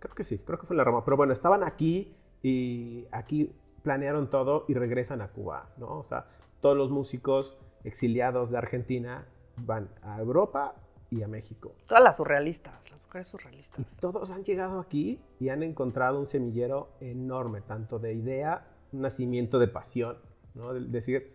Creo 0.00 0.14
que 0.14 0.24
sí, 0.24 0.38
creo 0.38 0.58
que 0.58 0.66
fue 0.66 0.74
en 0.74 0.78
la 0.78 0.84
Roma. 0.84 1.04
Pero 1.04 1.16
bueno, 1.16 1.32
estaban 1.32 1.62
aquí 1.62 2.16
y 2.42 3.06
aquí 3.12 3.54
planearon 3.82 4.30
todo 4.30 4.64
y 4.66 4.74
regresan 4.74 5.20
a 5.20 5.28
Cuba, 5.28 5.70
¿no? 5.76 5.98
O 5.98 6.02
sea, 6.02 6.26
todos 6.60 6.76
los 6.76 6.90
músicos 6.90 7.58
exiliados 7.84 8.50
de 8.50 8.58
Argentina 8.58 9.26
van 9.56 9.90
a 10.02 10.18
Europa 10.18 10.74
y 11.10 11.22
a 11.22 11.28
México. 11.28 11.74
Todas 11.86 12.02
las 12.02 12.16
surrealistas, 12.16 12.90
las 12.90 13.02
mujeres 13.04 13.26
surrealistas. 13.26 13.98
Y 13.98 14.00
todos 14.00 14.30
han 14.30 14.44
llegado 14.44 14.80
aquí 14.80 15.20
y 15.38 15.48
han 15.48 15.62
encontrado 15.62 16.18
un 16.18 16.26
semillero 16.26 16.92
enorme, 17.00 17.60
tanto 17.60 17.98
de 17.98 18.14
idea, 18.14 18.66
un 18.92 19.02
nacimiento 19.02 19.58
de 19.58 19.68
pasión, 19.68 20.18
¿no? 20.54 20.72
De 20.72 20.80
decir, 20.80 21.34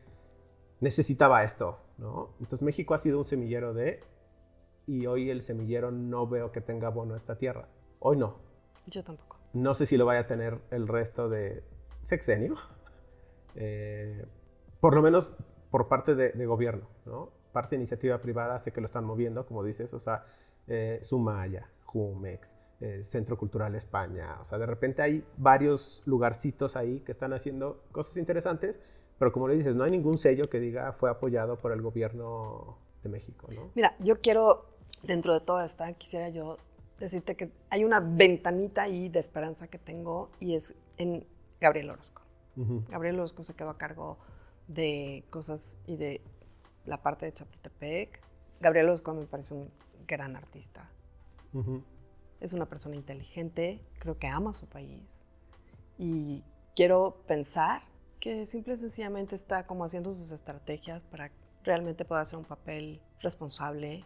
necesitaba 0.79 1.43
esto, 1.43 1.79
¿no? 1.97 2.35
Entonces 2.39 2.63
México 2.63 2.93
ha 2.93 2.97
sido 2.97 3.17
un 3.17 3.25
semillero 3.25 3.73
de, 3.73 4.01
y 4.87 5.05
hoy 5.07 5.29
el 5.29 5.41
semillero 5.41 5.91
no 5.91 6.27
veo 6.27 6.51
que 6.51 6.61
tenga 6.61 6.89
bono 6.89 7.15
esta 7.15 7.37
tierra. 7.37 7.67
Hoy 7.99 8.17
no, 8.17 8.37
yo 8.87 9.03
tampoco. 9.03 9.37
No 9.53 9.73
sé 9.73 9.85
si 9.85 9.97
lo 9.97 10.05
vaya 10.05 10.21
a 10.21 10.27
tener 10.27 10.59
el 10.71 10.87
resto 10.87 11.29
de 11.29 11.63
sexenio. 12.01 12.55
Eh, 13.55 14.25
por 14.79 14.95
lo 14.95 15.01
menos 15.01 15.33
por 15.71 15.87
parte 15.87 16.13
de, 16.15 16.45
gobierno, 16.45 16.87
¿no? 17.05 17.31
Parte 17.55 17.77
de 17.77 17.77
iniciativa 17.77 18.17
privada 18.17 18.59
sé 18.59 18.73
que 18.73 18.81
lo 18.81 18.85
están 18.85 19.05
moviendo, 19.05 19.45
como 19.45 19.63
dices, 19.63 19.93
o 19.93 19.99
sea, 20.01 20.25
eh, 20.67 20.99
Sumaya, 21.01 21.69
Jumex, 21.85 22.57
eh, 22.81 23.01
Centro 23.01 23.37
Cultural 23.37 23.73
España, 23.75 24.37
o 24.41 24.43
sea, 24.43 24.57
de 24.57 24.65
repente 24.65 25.01
hay 25.01 25.25
varios 25.37 26.01
lugarcitos 26.03 26.75
ahí 26.75 26.99
que 26.99 27.13
están 27.13 27.31
haciendo 27.31 27.85
cosas 27.93 28.17
interesantes, 28.17 28.81
pero 29.17 29.31
como 29.31 29.47
le 29.47 29.55
dices, 29.55 29.73
no 29.73 29.85
hay 29.85 29.91
ningún 29.91 30.17
sello 30.17 30.49
que 30.49 30.59
diga 30.59 30.91
fue 30.91 31.09
apoyado 31.09 31.57
por 31.57 31.71
el 31.71 31.81
gobierno 31.81 32.77
de 33.03 33.07
México, 33.07 33.47
¿no? 33.55 33.71
Mira, 33.73 33.95
yo 33.99 34.19
quiero, 34.19 34.65
dentro 35.03 35.33
de 35.33 35.39
toda 35.39 35.63
esta, 35.63 35.93
quisiera 35.93 36.27
yo 36.27 36.57
decirte 36.99 37.37
que 37.37 37.53
hay 37.69 37.85
una 37.85 38.01
ventanita 38.01 38.81
ahí 38.81 39.07
de 39.07 39.19
esperanza 39.19 39.69
que 39.69 39.77
tengo 39.77 40.29
y 40.41 40.55
es 40.55 40.75
en 40.97 41.25
Gabriel 41.61 41.89
Orozco. 41.89 42.21
Gabriel 42.89 43.15
Orozco 43.15 43.43
se 43.43 43.55
quedó 43.55 43.69
a 43.69 43.77
cargo 43.77 44.17
de 44.67 45.23
cosas 45.29 45.77
y 45.87 45.95
de 45.95 46.21
la 46.85 47.01
parte 47.01 47.25
de 47.25 47.33
Chapultepec. 47.33 48.21
Gabriel 48.59 48.87
Orozco 48.87 49.13
me 49.13 49.25
parece 49.25 49.53
un 49.53 49.71
gran 50.07 50.35
artista. 50.35 50.89
Es 52.39 52.53
una 52.53 52.65
persona 52.67 52.95
inteligente, 52.95 53.81
creo 53.99 54.17
que 54.17 54.27
ama 54.27 54.53
su 54.53 54.67
país. 54.67 55.25
Y 55.97 56.43
quiero 56.75 57.23
pensar 57.27 57.83
que 58.19 58.45
simple 58.45 58.73
y 58.73 58.77
sencillamente 58.77 59.35
está 59.35 59.65
como 59.65 59.85
haciendo 59.85 60.13
sus 60.13 60.31
estrategias 60.31 61.03
para 61.03 61.31
realmente 61.63 62.05
poder 62.05 62.23
hacer 62.23 62.39
un 62.39 62.45
papel 62.45 63.01
responsable 63.21 64.03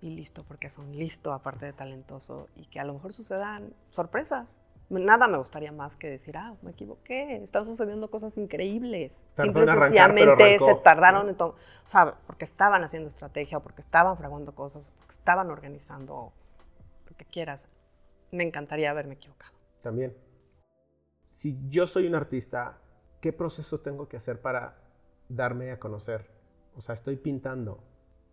y 0.00 0.10
listo, 0.10 0.44
porque 0.44 0.68
son 0.70 0.96
listo, 0.96 1.32
aparte 1.32 1.66
de 1.66 1.72
talentoso, 1.72 2.48
y 2.54 2.66
que 2.66 2.80
a 2.80 2.84
lo 2.84 2.94
mejor 2.94 3.12
sucedan 3.12 3.74
sorpresas. 3.88 4.60
Nada 4.88 5.26
me 5.26 5.36
gustaría 5.36 5.72
más 5.72 5.96
que 5.96 6.08
decir, 6.08 6.36
ah, 6.36 6.54
me 6.62 6.70
equivoqué, 6.70 7.42
están 7.42 7.64
sucediendo 7.64 8.08
cosas 8.08 8.38
increíbles. 8.38 9.16
Simple 9.32 9.66
sencillamente 9.66 10.58
se 10.60 10.74
tardaron, 10.76 11.28
en 11.28 11.36
o 11.40 11.56
sea, 11.84 12.14
porque 12.26 12.44
estaban 12.44 12.84
haciendo 12.84 13.08
estrategia, 13.08 13.58
o 13.58 13.62
porque 13.62 13.80
estaban 13.80 14.16
fraguando 14.16 14.54
cosas, 14.54 14.90
o 14.90 14.96
porque 14.98 15.12
estaban 15.12 15.50
organizando 15.50 16.32
lo 17.08 17.16
que 17.16 17.24
quieras. 17.24 17.76
Me 18.30 18.44
encantaría 18.44 18.90
haberme 18.90 19.14
equivocado. 19.14 19.52
También. 19.82 20.16
Si 21.26 21.58
yo 21.68 21.88
soy 21.88 22.06
un 22.06 22.14
artista, 22.14 22.78
¿qué 23.20 23.32
proceso 23.32 23.78
tengo 23.80 24.08
que 24.08 24.16
hacer 24.16 24.40
para 24.40 24.78
darme 25.28 25.72
a 25.72 25.80
conocer? 25.80 26.30
O 26.76 26.80
sea, 26.80 26.94
estoy 26.94 27.16
pintando. 27.16 27.82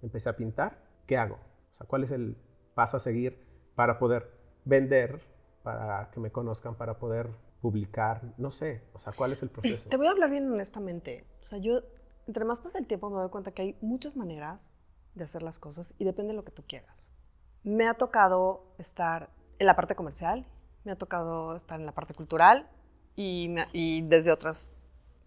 Empecé 0.03 0.29
a 0.29 0.35
pintar, 0.35 0.83
¿qué 1.07 1.17
hago? 1.17 1.39
O 1.71 1.75
sea, 1.75 1.87
¿cuál 1.87 2.03
es 2.03 2.11
el 2.11 2.37
paso 2.75 2.97
a 2.97 2.99
seguir 2.99 3.43
para 3.75 3.97
poder 3.97 4.29
vender, 4.65 5.32
para 5.63 6.11
que 6.11 6.19
me 6.19 6.31
conozcan, 6.31 6.75
para 6.75 6.99
poder 6.99 7.29
publicar? 7.61 8.21
No 8.37 8.51
sé, 8.51 8.83
o 8.93 8.99
sea, 8.99 9.13
¿cuál 9.13 9.31
es 9.31 9.41
el 9.41 9.49
proceso? 9.49 9.89
Te 9.89 9.97
voy 9.97 10.07
a 10.07 10.11
hablar 10.11 10.29
bien 10.29 10.51
honestamente. 10.51 11.25
O 11.41 11.45
sea, 11.45 11.59
yo, 11.59 11.81
entre 12.27 12.45
más 12.45 12.59
pasa 12.59 12.77
el 12.77 12.87
tiempo, 12.87 13.09
me 13.09 13.19
doy 13.19 13.29
cuenta 13.29 13.51
que 13.51 13.61
hay 13.61 13.77
muchas 13.81 14.15
maneras 14.15 14.73
de 15.15 15.23
hacer 15.23 15.41
las 15.41 15.59
cosas 15.59 15.95
y 15.97 16.05
depende 16.05 16.33
de 16.33 16.35
lo 16.35 16.43
que 16.43 16.51
tú 16.51 16.63
quieras. 16.67 17.13
Me 17.63 17.87
ha 17.87 17.93
tocado 17.93 18.75
estar 18.77 19.29
en 19.59 19.65
la 19.65 19.75
parte 19.75 19.95
comercial, 19.95 20.45
me 20.83 20.91
ha 20.91 20.97
tocado 20.97 21.55
estar 21.55 21.79
en 21.79 21.85
la 21.85 21.93
parte 21.93 22.13
cultural 22.13 22.69
y, 23.15 23.55
y 23.71 24.01
desde 24.01 24.31
otras 24.31 24.75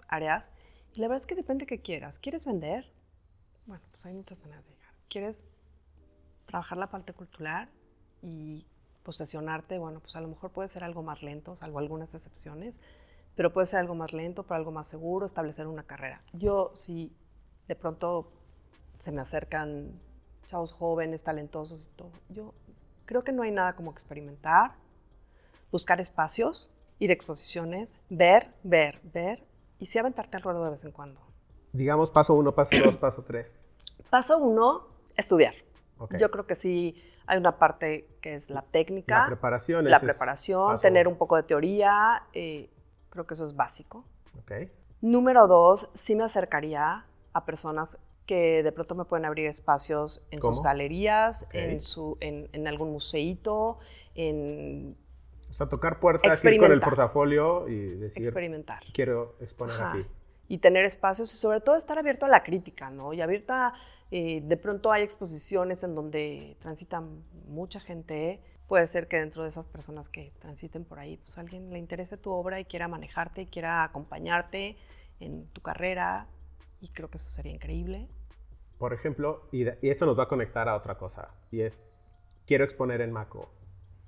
áreas. 0.09 0.53
Y 0.93 1.01
la 1.01 1.09
verdad 1.09 1.21
es 1.21 1.27
que 1.27 1.35
depende 1.35 1.65
de 1.65 1.67
qué 1.67 1.81
quieras. 1.81 2.19
¿Quieres 2.19 2.45
vender? 2.45 2.93
Bueno, 3.65 3.85
pues 3.91 4.05
hay 4.07 4.15
muchas 4.15 4.39
maneras 4.41 4.69
de 4.69 4.75
llegar. 4.75 4.93
¿Quieres 5.09 5.47
trabajar 6.45 6.79
la 6.79 6.91
parte 6.91 7.13
cultural 7.13 7.71
y 8.23 8.67
posesionarte? 9.07 9.79
Bueno, 9.79 10.01
pues 10.01 10.17
a 10.17 10.21
lo 10.21 10.27
mejor 10.27 10.51
puede 10.51 10.69
ser 10.69 10.83
algo 10.83 11.05
más 11.05 11.23
lento, 11.23 11.55
salvo 11.55 11.79
algunas 11.79 12.13
excepciones, 12.13 12.81
pero 13.37 13.53
puede 13.53 13.67
ser 13.67 13.79
algo 13.79 13.95
más 13.95 14.13
lento, 14.13 14.43
pero 14.43 14.57
algo 14.57 14.73
más 14.73 14.89
seguro, 14.89 15.25
establecer 15.25 15.69
una 15.69 15.85
carrera. 15.85 16.21
Yo, 16.33 16.73
si 16.75 17.17
de 17.69 17.77
pronto 17.77 18.33
se 18.99 19.13
me 19.13 19.21
acercan 19.21 19.93
chavos 20.49 20.73
jóvenes, 20.73 21.23
talentosos 21.23 21.87
y 21.87 21.97
todo, 21.97 22.11
yo 22.29 22.53
creo 23.05 23.23
que 23.23 23.31
no 23.31 23.43
hay 23.43 23.53
nada 23.53 23.77
como 23.77 23.93
experimentar, 23.93 24.75
buscar 25.71 26.01
espacios, 26.01 26.75
ir 26.99 27.11
a 27.11 27.13
exposiciones, 27.13 27.99
ver, 28.11 28.53
ver, 28.65 29.01
ver 29.15 29.47
y 29.79 29.87
sí 29.87 30.01
aventarte 30.01 30.37
al 30.37 30.43
ruedo 30.43 30.65
de 30.65 30.71
vez 30.71 30.85
en 30.85 30.91
cuando. 30.91 31.21
Digamos 31.73 32.11
paso 32.11 32.35
uno, 32.35 32.57
paso 32.57 32.77
dos, 32.85 32.97
paso 32.97 33.23
tres. 33.23 33.65
Paso 34.11 34.39
uno, 34.39 34.89
estudiar. 35.17 35.55
Yo 36.19 36.31
creo 36.31 36.47
que 36.47 36.57
sí 36.57 36.97
hay 37.27 37.39
una 37.39 37.59
parte 37.59 38.09
que 38.21 38.35
es 38.35 38.51
la 38.51 38.63
técnica. 38.63 39.23
La 39.23 39.27
preparación. 39.27 39.85
La 39.85 40.01
preparación, 40.01 40.81
tener 40.81 41.09
un 41.09 41.17
poco 41.17 41.37
de 41.37 41.43
teoría. 41.43 42.25
Eh, 42.33 42.71
creo 43.11 43.27
que 43.27 43.35
eso 43.35 43.47
es 43.47 43.57
básico. 43.57 44.05
Okay. 44.43 44.71
Número 45.01 45.47
dos, 45.47 45.91
sí 45.95 46.17
me 46.17 46.25
acercaría 46.25 47.07
a 47.33 47.45
personas 47.45 47.99
que 48.27 48.63
de 48.63 48.73
pronto 48.73 48.95
me 48.95 49.05
pueden 49.05 49.25
abrir 49.25 49.47
espacios 49.47 50.27
en 50.31 50.43
sus 50.43 50.61
galerías, 50.61 51.49
en, 51.53 51.81
su, 51.81 52.17
en, 52.21 52.49
en 52.53 52.67
algún 52.67 52.91
museíto, 52.91 53.79
en 54.15 54.97
o 55.49 55.53
sea, 55.53 55.69
tocar 55.69 56.01
puertas, 56.01 56.45
ir 56.45 56.59
con 56.59 56.73
el 56.73 56.81
portafolio 56.81 57.69
y 57.69 57.97
decir... 57.97 58.25
Experimentar. 58.25 58.83
Quiero 58.93 59.37
exponer 59.41 59.81
aquí. 59.81 60.07
Y 60.49 60.59
tener 60.59 60.85
espacios 60.85 61.33
y 61.33 61.37
sobre 61.37 61.61
todo 61.61 61.77
estar 61.77 61.99
abierto 61.99 62.27
a 62.27 62.29
la 62.29 62.43
crítica, 62.43 62.91
¿no? 62.91 63.13
Y 63.13 63.21
abierto 63.21 63.53
a... 63.53 63.73
Eh, 64.11 64.41
de 64.43 64.57
pronto 64.57 64.93
hay 64.93 65.03
exposiciones 65.03 65.83
en 65.85 65.95
donde 65.95 66.57
transita 66.61 67.03
mucha 67.47 67.81
gente. 67.81 68.41
Puede 68.69 68.87
ser 68.87 69.09
que 69.09 69.19
dentro 69.19 69.43
de 69.43 69.49
esas 69.49 69.67
personas 69.67 70.09
que 70.09 70.33
transiten 70.39 70.85
por 70.85 70.99
ahí, 70.99 71.19
pues 71.19 71.39
alguien 71.39 71.71
le 71.71 71.79
interese 71.79 72.17
tu 72.17 72.31
obra 72.33 72.59
y 72.61 72.65
quiera 72.65 72.89
manejarte 72.89 73.43
y 73.43 73.47
quiera 73.47 73.85
acompañarte 73.85 74.77
en 75.21 75.47
tu 75.49 75.61
carrera. 75.61 76.29
Y 76.81 76.89
creo 76.89 77.09
que 77.11 77.19
eso 77.19 77.31
sería 77.31 77.53
increíble. 77.53 78.09
Por 78.79 78.93
ejemplo, 78.93 79.49
y, 79.53 79.65
y 79.65 79.91
eso 79.91 80.05
nos 80.07 80.19
va 80.19 80.25
a 80.25 80.29
conectar 80.29 80.69
a 80.69 80.77
otra 80.77 80.99
cosa, 80.99 81.31
y 81.51 81.63
es, 81.63 81.83
quiero 82.47 82.65
exponer 82.65 83.01
en 83.01 83.11
Maco 83.11 83.51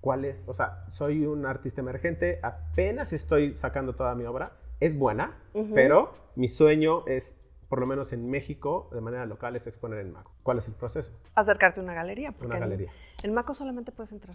cuál 0.00 0.24
es, 0.24 0.46
o 0.48 0.54
sea, 0.54 0.84
soy 0.88 1.24
un 1.24 1.46
artista 1.46 1.80
emergente, 1.80 2.38
apenas 2.42 3.12
estoy 3.12 3.56
sacando 3.56 3.94
toda 3.94 4.14
mi 4.14 4.24
obra, 4.24 4.56
es 4.80 4.96
buena, 4.96 5.42
pero 5.74 6.14
mi 6.36 6.48
sueño 6.48 7.04
es, 7.06 7.40
por 7.68 7.80
lo 7.80 7.86
menos 7.86 8.12
en 8.12 8.30
México, 8.30 8.88
de 8.92 9.00
manera 9.00 9.26
local, 9.26 9.54
es 9.56 9.66
exponer 9.66 10.00
en 10.00 10.12
Maco. 10.12 10.32
¿Cuál 10.42 10.58
es 10.58 10.68
el 10.68 10.74
proceso? 10.74 11.12
Acercarte 11.34 11.80
a 11.80 11.82
una 11.82 11.94
galería. 11.94 12.32
Porque 12.32 12.46
una 12.46 12.58
galería. 12.58 12.90
En, 13.22 13.34
Maco 13.34 13.52
solamente 13.54 13.92
puedes 13.92 14.12
entrar 14.12 14.34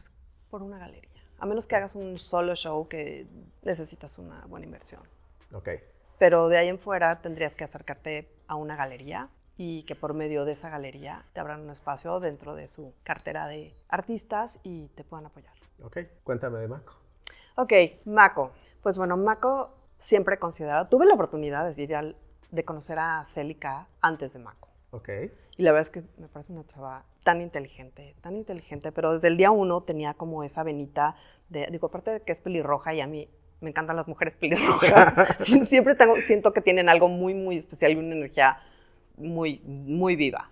por 0.49 0.61
una 0.61 0.77
galería, 0.77 1.09
a 1.39 1.45
menos 1.47 1.65
que 1.65 1.75
hagas 1.75 1.95
un 1.95 2.19
solo 2.19 2.55
show 2.55 2.87
que 2.87 3.27
necesitas 3.63 4.19
una 4.19 4.45
buena 4.45 4.65
inversión. 4.65 5.01
Ok. 5.51 5.69
Pero 6.19 6.47
de 6.47 6.57
ahí 6.57 6.67
en 6.67 6.77
fuera 6.77 7.21
tendrías 7.21 7.55
que 7.55 7.63
acercarte 7.63 8.29
a 8.47 8.55
una 8.55 8.75
galería 8.75 9.29
y 9.57 9.83
que 9.83 9.95
por 9.95 10.13
medio 10.13 10.45
de 10.45 10.51
esa 10.51 10.69
galería 10.69 11.25
te 11.33 11.39
abran 11.39 11.61
un 11.61 11.69
espacio 11.71 12.19
dentro 12.19 12.55
de 12.55 12.67
su 12.67 12.93
cartera 13.03 13.47
de 13.47 13.75
artistas 13.87 14.59
y 14.63 14.87
te 14.89 15.03
puedan 15.03 15.25
apoyar. 15.25 15.53
Ok, 15.81 15.97
cuéntame 16.23 16.59
de 16.59 16.67
Maco. 16.67 16.93
Ok, 17.55 17.73
Maco. 18.05 18.51
Pues 18.81 18.97
bueno, 18.97 19.17
Maco 19.17 19.73
siempre 19.97 20.35
he 20.35 20.39
considerado, 20.39 20.87
tuve 20.87 21.05
la 21.05 21.13
oportunidad 21.13 21.73
de 21.73 21.81
ir 21.81 21.95
de 22.53 22.63
conocer 22.63 22.99
a 22.99 23.25
Célica 23.25 23.87
antes 23.99 24.33
de 24.33 24.39
Maco. 24.39 24.69
Ok. 24.91 25.09
Y 25.57 25.63
la 25.63 25.71
verdad 25.71 25.81
es 25.81 25.89
que 25.89 26.03
me 26.21 26.27
parece 26.27 26.53
una 26.53 26.65
chava 26.65 27.03
tan 27.23 27.41
inteligente, 27.41 28.15
tan 28.21 28.35
inteligente, 28.35 28.91
pero 28.91 29.13
desde 29.13 29.27
el 29.27 29.37
día 29.37 29.49
uno 29.49 29.81
tenía 29.81 30.13
como 30.13 30.43
esa 30.43 30.61
venita 30.63 31.15
de, 31.49 31.67
digo, 31.71 31.87
aparte 31.87 32.11
de 32.11 32.21
que 32.21 32.31
es 32.31 32.41
pelirroja 32.41 32.93
y 32.93 33.01
a 33.01 33.07
mí 33.07 33.27
me 33.59 33.71
encantan 33.71 33.95
las 33.95 34.07
mujeres 34.07 34.35
pelirrojas, 34.39 35.37
siempre 35.67 35.95
tengo, 35.95 36.21
siento 36.21 36.53
que 36.53 36.61
tienen 36.61 36.89
algo 36.89 37.07
muy, 37.07 37.33
muy 37.33 37.57
especial 37.57 37.93
y 37.93 37.95
una 37.95 38.15
energía 38.15 38.59
muy, 39.17 39.61
muy 39.65 40.15
viva. 40.15 40.51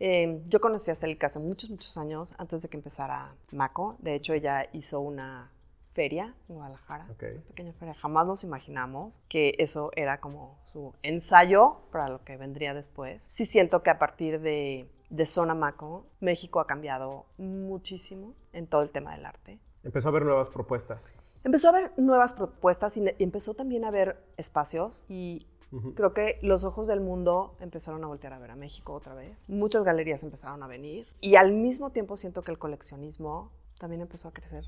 Em, 0.00 0.44
yo 0.46 0.60
conocí 0.60 0.90
a 0.90 0.94
Celica 0.94 1.28
hace 1.28 1.38
muchos, 1.38 1.70
muchos 1.70 1.96
años, 1.96 2.34
antes 2.38 2.62
de 2.62 2.68
que 2.68 2.76
empezara 2.76 3.34
Maco. 3.52 3.96
De 4.00 4.14
hecho, 4.14 4.34
ella 4.34 4.68
hizo 4.72 5.00
una 5.00 5.52
feria 5.96 6.34
en 6.48 6.56
Guadalajara, 6.56 7.06
una 7.06 7.42
pequeña 7.48 7.72
feria. 7.72 7.94
Jamás 7.94 8.26
nos 8.26 8.44
imaginamos 8.44 9.18
que 9.28 9.54
eso 9.58 9.90
era 9.96 10.20
como 10.20 10.60
su 10.64 10.92
ensayo 11.02 11.78
para 11.90 12.08
lo 12.10 12.22
que 12.22 12.36
vendría 12.36 12.74
después. 12.74 13.24
Sí 13.24 13.46
siento 13.46 13.82
que 13.82 13.88
a 13.88 13.98
partir 13.98 14.40
de, 14.40 14.88
de 15.08 15.26
Zona 15.26 15.54
Maco, 15.54 16.06
México 16.20 16.60
ha 16.60 16.66
cambiado 16.66 17.24
muchísimo 17.38 18.34
en 18.52 18.66
todo 18.66 18.82
el 18.82 18.92
tema 18.92 19.12
del 19.16 19.24
arte. 19.24 19.58
Empezó 19.82 20.08
a 20.08 20.10
haber 20.10 20.24
nuevas 20.24 20.50
propuestas. 20.50 21.32
Empezó 21.44 21.68
a 21.68 21.70
haber 21.70 21.92
nuevas 21.96 22.34
propuestas 22.34 22.96
y 22.98 23.04
empezó 23.18 23.54
también 23.54 23.84
a 23.84 23.88
haber 23.88 24.22
espacios 24.36 25.06
y 25.08 25.46
Creo 25.94 26.14
que 26.14 26.38
los 26.42 26.64
ojos 26.64 26.86
del 26.86 27.00
mundo 27.00 27.56
empezaron 27.60 28.02
a 28.04 28.06
voltear 28.06 28.32
a 28.32 28.38
ver 28.38 28.52
a 28.52 28.56
México 28.56 28.94
otra 28.94 29.14
vez. 29.14 29.36
Muchas 29.48 29.82
galerías 29.82 30.22
empezaron 30.22 30.62
a 30.62 30.68
venir 30.68 31.06
y 31.20 31.34
al 31.34 31.52
mismo 31.52 31.90
tiempo 31.90 32.16
siento 32.16 32.42
que 32.42 32.52
el 32.52 32.58
coleccionismo 32.58 33.50
también 33.78 34.00
empezó 34.00 34.28
a 34.28 34.32
crecer 34.32 34.64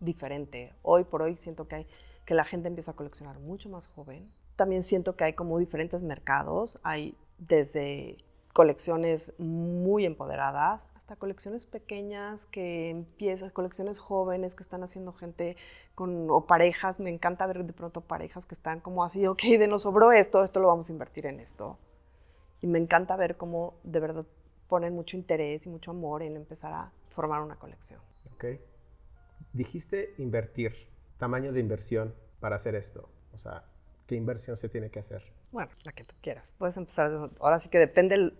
diferente. 0.00 0.74
Hoy 0.82 1.04
por 1.04 1.22
hoy 1.22 1.36
siento 1.36 1.68
que, 1.68 1.76
hay, 1.76 1.86
que 2.24 2.34
la 2.34 2.44
gente 2.44 2.68
empieza 2.68 2.92
a 2.92 2.96
coleccionar 2.96 3.38
mucho 3.38 3.68
más 3.68 3.88
joven. 3.88 4.30
También 4.56 4.82
siento 4.82 5.16
que 5.16 5.24
hay 5.24 5.32
como 5.34 5.58
diferentes 5.58 6.02
mercados. 6.02 6.80
Hay 6.82 7.16
desde 7.38 8.16
colecciones 8.52 9.34
muy 9.38 10.06
empoderadas 10.06 10.84
hasta 11.06 11.14
colecciones 11.14 11.66
pequeñas 11.66 12.46
que 12.46 12.88
empiezan, 12.88 13.50
colecciones 13.50 14.00
jóvenes 14.00 14.56
que 14.56 14.64
están 14.64 14.82
haciendo 14.82 15.12
gente 15.12 15.56
con, 15.94 16.28
o 16.30 16.46
parejas, 16.46 16.98
me 16.98 17.10
encanta 17.10 17.46
ver 17.46 17.64
de 17.64 17.72
pronto 17.72 18.00
parejas 18.00 18.44
que 18.44 18.56
están 18.56 18.80
como 18.80 19.04
así, 19.04 19.24
ok, 19.26 19.40
de 19.40 19.68
nos 19.68 19.82
sobró 19.82 20.10
esto, 20.10 20.42
esto 20.42 20.58
lo 20.58 20.66
vamos 20.66 20.88
a 20.90 20.92
invertir 20.92 21.26
en 21.26 21.38
esto. 21.38 21.78
Y 22.60 22.66
me 22.66 22.80
encanta 22.80 23.16
ver 23.16 23.36
cómo 23.36 23.74
de 23.84 24.00
verdad 24.00 24.26
ponen 24.66 24.94
mucho 24.94 25.16
interés 25.16 25.64
y 25.66 25.68
mucho 25.68 25.92
amor 25.92 26.24
en 26.24 26.34
empezar 26.34 26.72
a 26.72 26.90
formar 27.10 27.40
una 27.40 27.56
colección. 27.56 28.00
Ok. 28.34 28.44
Dijiste 29.52 30.14
invertir, 30.18 30.88
tamaño 31.18 31.52
de 31.52 31.60
inversión 31.60 32.14
para 32.40 32.56
hacer 32.56 32.74
esto. 32.74 33.08
O 33.32 33.38
sea, 33.38 33.64
¿qué 34.06 34.14
inversión 34.14 34.56
se 34.56 34.68
tiene 34.68 34.90
que 34.90 34.98
hacer? 34.98 35.22
Bueno, 35.52 35.70
la 35.84 35.92
que 35.92 36.04
tú 36.04 36.14
quieras. 36.20 36.54
Puedes 36.58 36.76
empezar, 36.76 37.10
ahora 37.40 37.58
sí 37.58 37.70
que 37.70 37.78
depende 37.78 38.32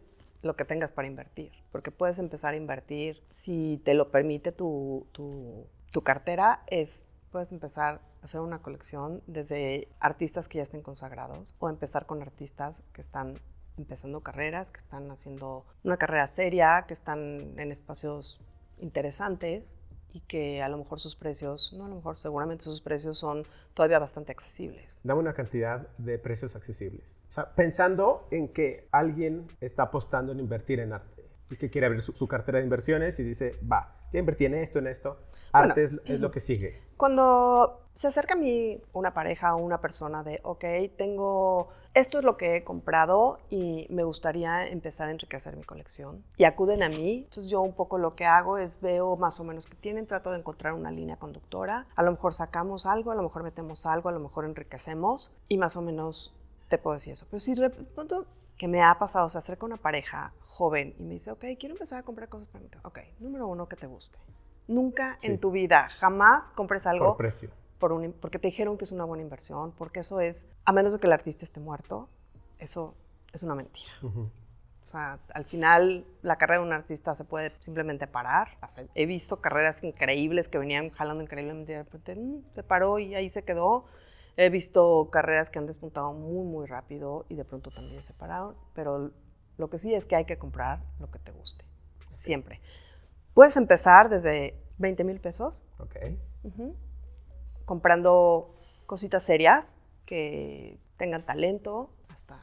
lo 0.43 0.57
que 0.57 0.65
tengas 0.65 0.93
para 0.93 1.09
invertir, 1.09 1.53
porque 1.73 1.91
puedes 1.91 2.19
empezar 2.19 2.55
a 2.55 2.57
invertir, 2.57 3.23
si 3.29 3.81
te 3.85 3.95
lo 3.95 4.11
permite 4.11 4.53
tu, 4.53 5.07
tu, 5.13 5.67
tu 5.93 6.03
cartera, 6.03 6.63
es 6.67 7.07
puedes 7.31 7.53
empezar 7.53 8.01
a 8.23 8.25
hacer 8.25 8.41
una 8.41 8.63
colección 8.63 9.23
desde 9.27 9.89
artistas 10.01 10.49
que 10.49 10.59
ya 10.59 10.63
estén 10.63 10.83
consagrados 10.83 11.57
o 11.59 11.69
empezar 11.69 12.07
con 12.07 12.23
artistas 12.23 12.83
que 12.93 13.01
están 13.01 13.39
empezando 13.77 14.23
carreras, 14.23 14.71
que 14.71 14.79
están 14.79 15.11
haciendo 15.11 15.67
una 15.85 15.99
carrera 15.99 16.27
seria, 16.27 16.85
que 16.89 16.95
están 16.95 17.59
en 17.59 17.73
espacios 17.73 18.41
interesantes 18.79 19.79
y 20.17 20.21
que 20.21 20.63
a 20.63 20.69
lo 20.69 20.79
mejor 20.79 20.99
sus 20.99 21.15
precios, 21.15 21.75
no 21.75 21.85
a 21.85 21.89
lo 21.89 21.97
mejor 21.97 22.17
seguramente 22.17 22.65
sus 22.65 22.81
precios 22.81 23.19
son 23.19 23.45
todavía 23.75 23.99
bastante 23.99 24.33
accesibles. 24.33 25.03
Dame 25.05 25.21
una 25.21 25.35
cantidad 25.35 25.87
de 25.99 26.19
precios 26.19 26.57
accesibles. 26.57 27.27
O 27.29 27.33
sea, 27.33 27.55
pensando 27.55 28.27
en 28.31 28.49
que 28.49 28.89
alguien 28.93 29.47
está 29.61 29.85
apostando 29.85 30.33
en 30.33 30.41
invertir 30.41 30.81
en 30.81 30.95
arte 30.95 31.29
y 31.51 31.57
que 31.57 31.69
quiere 31.69 31.87
abrir 31.87 32.01
su, 32.01 32.27
cartera 32.27 32.59
de 32.59 32.65
inversiones 32.65 33.21
y 33.21 33.25
dice, 33.25 33.57
va, 33.71 33.95
ya 34.11 34.19
invertí 34.19 34.47
en 34.47 34.55
esto, 34.55 34.79
en 34.79 34.87
esto, 34.87 35.21
arte 35.53 35.85
es, 35.85 35.93
lo 35.93 36.31
que 36.31 36.41
sigue. 36.41 36.81
Cuando 36.97 37.86
se 37.97 38.07
acerca 38.07 38.35
a 38.35 38.37
mí 38.37 38.79
una 38.93 39.15
pareja 39.15 39.55
o 39.57 39.59
una 39.59 39.81
persona 39.81 40.23
de, 40.23 40.39
ok, 40.45 40.65
tengo, 40.97 41.69
esto 41.95 42.19
es 42.19 42.25
lo 42.25 42.37
que 42.37 42.57
he 42.57 42.63
comprado 42.63 43.39
y 43.49 43.87
me 43.89 44.05
gustaría 44.05 44.69
empezar 44.69 45.09
a 45.09 45.13
enriquecer 45.13 45.57
mi 45.57 45.65
colección 45.65 46.23
y 46.37 46.45
acuden 46.45 46.83
a 46.83 46.91
mí, 46.91 47.25
entonces 47.25 47.51
yo 47.51 47.63
un 47.63 47.73
poco 47.73 47.97
lo 47.97 48.15
que 48.15 48.27
hago 48.27 48.59
es 48.59 48.83
veo 48.83 49.17
más 49.17 49.41
o 49.41 49.45
menos 49.45 49.67
que 49.67 49.77
tienen, 49.77 50.07
trato 50.07 50.31
de 50.31 50.39
encontrar 50.39 50.75
una 50.75 50.91
línea 50.91 51.17
conductora, 51.17 51.87
a 51.97 52.03
lo 52.03 52.11
mejor 52.11 52.35
sacamos 52.35 52.85
algo, 52.85 53.13
a 53.13 53.15
lo 53.15 53.23
mejor 53.23 53.43
metemos 53.43 53.87
algo, 53.87 54.11
a 54.11 54.13
lo 54.13 54.21
mejor 54.21 54.45
enriquecemos 54.45 55.35
y 55.49 55.57
más 55.57 55.79
o 55.79 55.83
menos 55.83 56.37
te 56.69 56.77
puedo 56.77 56.95
decir 56.95 57.15
eso. 57.15 57.27
Pero 57.31 57.41
si 57.41 57.55
de 57.55 57.71
pronto 57.71 58.27
que 58.59 58.69
me 58.69 58.83
ha 58.83 58.99
pasado, 58.99 59.29
se 59.29 59.39
acerca 59.39 59.65
una 59.65 59.77
pareja 59.77 60.35
joven 60.45 60.95
y 60.99 61.05
me 61.05 61.15
dice, 61.15 61.31
ok, 61.31 61.45
quiero 61.59 61.75
empezar 61.75 62.01
a 62.01 62.03
comprar 62.03 62.29
cosas 62.29 62.49
para 62.49 62.63
mi 62.63 62.69
casa. 62.69 62.87
Ok, 62.87 63.01
número 63.21 63.47
uno, 63.47 63.69
que 63.69 63.77
te 63.77 63.87
guste. 63.87 64.19
Nunca 64.67 65.17
en 65.23 65.39
tu 65.39 65.51
vida, 65.51 65.89
jamás 65.89 66.51
compres 66.51 66.87
algo. 66.87 67.07
Por 67.07 67.17
precio. 67.17 67.51
Por 67.79 67.93
un, 67.93 68.13
porque 68.13 68.39
te 68.39 68.49
dijeron 68.49 68.79
que 68.79 68.85
es 68.85 68.93
una 68.93 69.05
buena 69.05 69.23
inversión, 69.23 69.73
porque 69.73 70.01
eso 70.01 70.21
es, 70.21 70.49
a 70.65 70.73
menos 70.73 70.93
de 70.93 70.99
que 70.99 71.07
el 71.07 71.13
artista 71.13 71.45
esté 71.45 71.61
muerto, 71.61 72.09
eso 72.59 72.95
es 73.33 73.43
una 73.43 73.55
mentira. 73.55 73.93
O 74.87 74.89
sea, 74.89 75.19
al 75.35 75.45
final 75.45 76.07
la 76.23 76.39
carrera 76.39 76.61
de 76.61 76.67
un 76.67 76.73
artista 76.73 77.17
se 77.17 77.25
puede 77.25 77.53
simplemente 77.59 78.07
parar. 78.07 78.57
He 78.95 79.07
visto 79.07 79.41
carreras 79.41 79.83
increíbles 79.83 80.49
que 80.49 80.59
venían 80.59 80.91
jalando 80.91 81.25
increíblemente 81.25 81.73
y 81.73 81.75
de 81.75 81.83
repente 81.83 82.15
mm, 82.15 82.55
se 82.55 82.63
paró 82.63 83.01
y 83.01 83.17
ahí 83.17 83.29
se 83.29 83.43
quedó. 83.43 83.87
He 84.37 84.49
visto 84.49 85.09
carreras 85.11 85.51
que 85.51 85.59
han 85.59 85.67
despuntado 85.67 86.13
muy, 86.13 86.47
muy 86.47 86.67
rápido 86.67 87.27
y 87.29 87.35
de 87.35 87.45
pronto 87.45 87.73
también 87.73 88.05
se 88.05 88.13
pararon. 88.13 88.55
Pero 88.75 89.11
lo 89.57 89.71
que 89.71 89.79
sí 89.79 89.93
es 89.93 90.07
que 90.07 90.15
hay 90.15 90.25
que 90.25 90.39
comprar 90.39 90.85
lo 91.01 91.11
que 91.11 91.19
te 91.19 91.33
guste. 91.33 91.65
Siempre. 92.09 92.61
Puedes 93.35 93.57
empezar 93.57 94.09
desde 94.09 94.57
20 94.79 95.03
mil 95.03 95.21
pesos. 95.21 95.65
Ok. 95.81 95.97
Comprando 97.67 98.55
cositas 98.87 99.23
serias 99.23 99.77
que 100.07 100.79
tengan 100.97 101.21
talento 101.21 101.91
hasta 102.09 102.43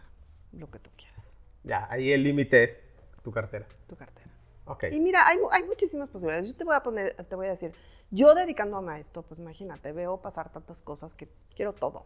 lo 0.51 0.69
que 0.69 0.77
tú 0.77 0.91
quieras. 0.95 1.25
Ya, 1.63 1.87
ahí 1.89 2.11
el 2.11 2.23
límite 2.23 2.63
es 2.63 2.97
tu 3.23 3.31
cartera. 3.31 3.65
Tu 3.87 3.95
cartera. 3.95 4.29
Ok. 4.65 4.85
Y 4.91 4.99
mira, 4.99 5.27
hay, 5.27 5.37
hay, 5.51 5.63
muchísimas 5.63 6.09
posibilidades. 6.09 6.51
Yo 6.51 6.57
te 6.57 6.63
voy 6.63 6.75
a 6.75 6.83
poner, 6.83 7.13
te 7.15 7.35
voy 7.35 7.47
a 7.47 7.51
decir, 7.51 7.73
yo 8.11 8.35
dedicándome 8.35 8.93
a 8.93 8.99
esto, 8.99 9.23
pues 9.23 9.39
imagínate, 9.39 9.91
veo 9.91 10.21
pasar 10.21 10.51
tantas 10.51 10.81
cosas 10.81 11.15
que 11.15 11.27
quiero 11.55 11.73
todo. 11.73 12.05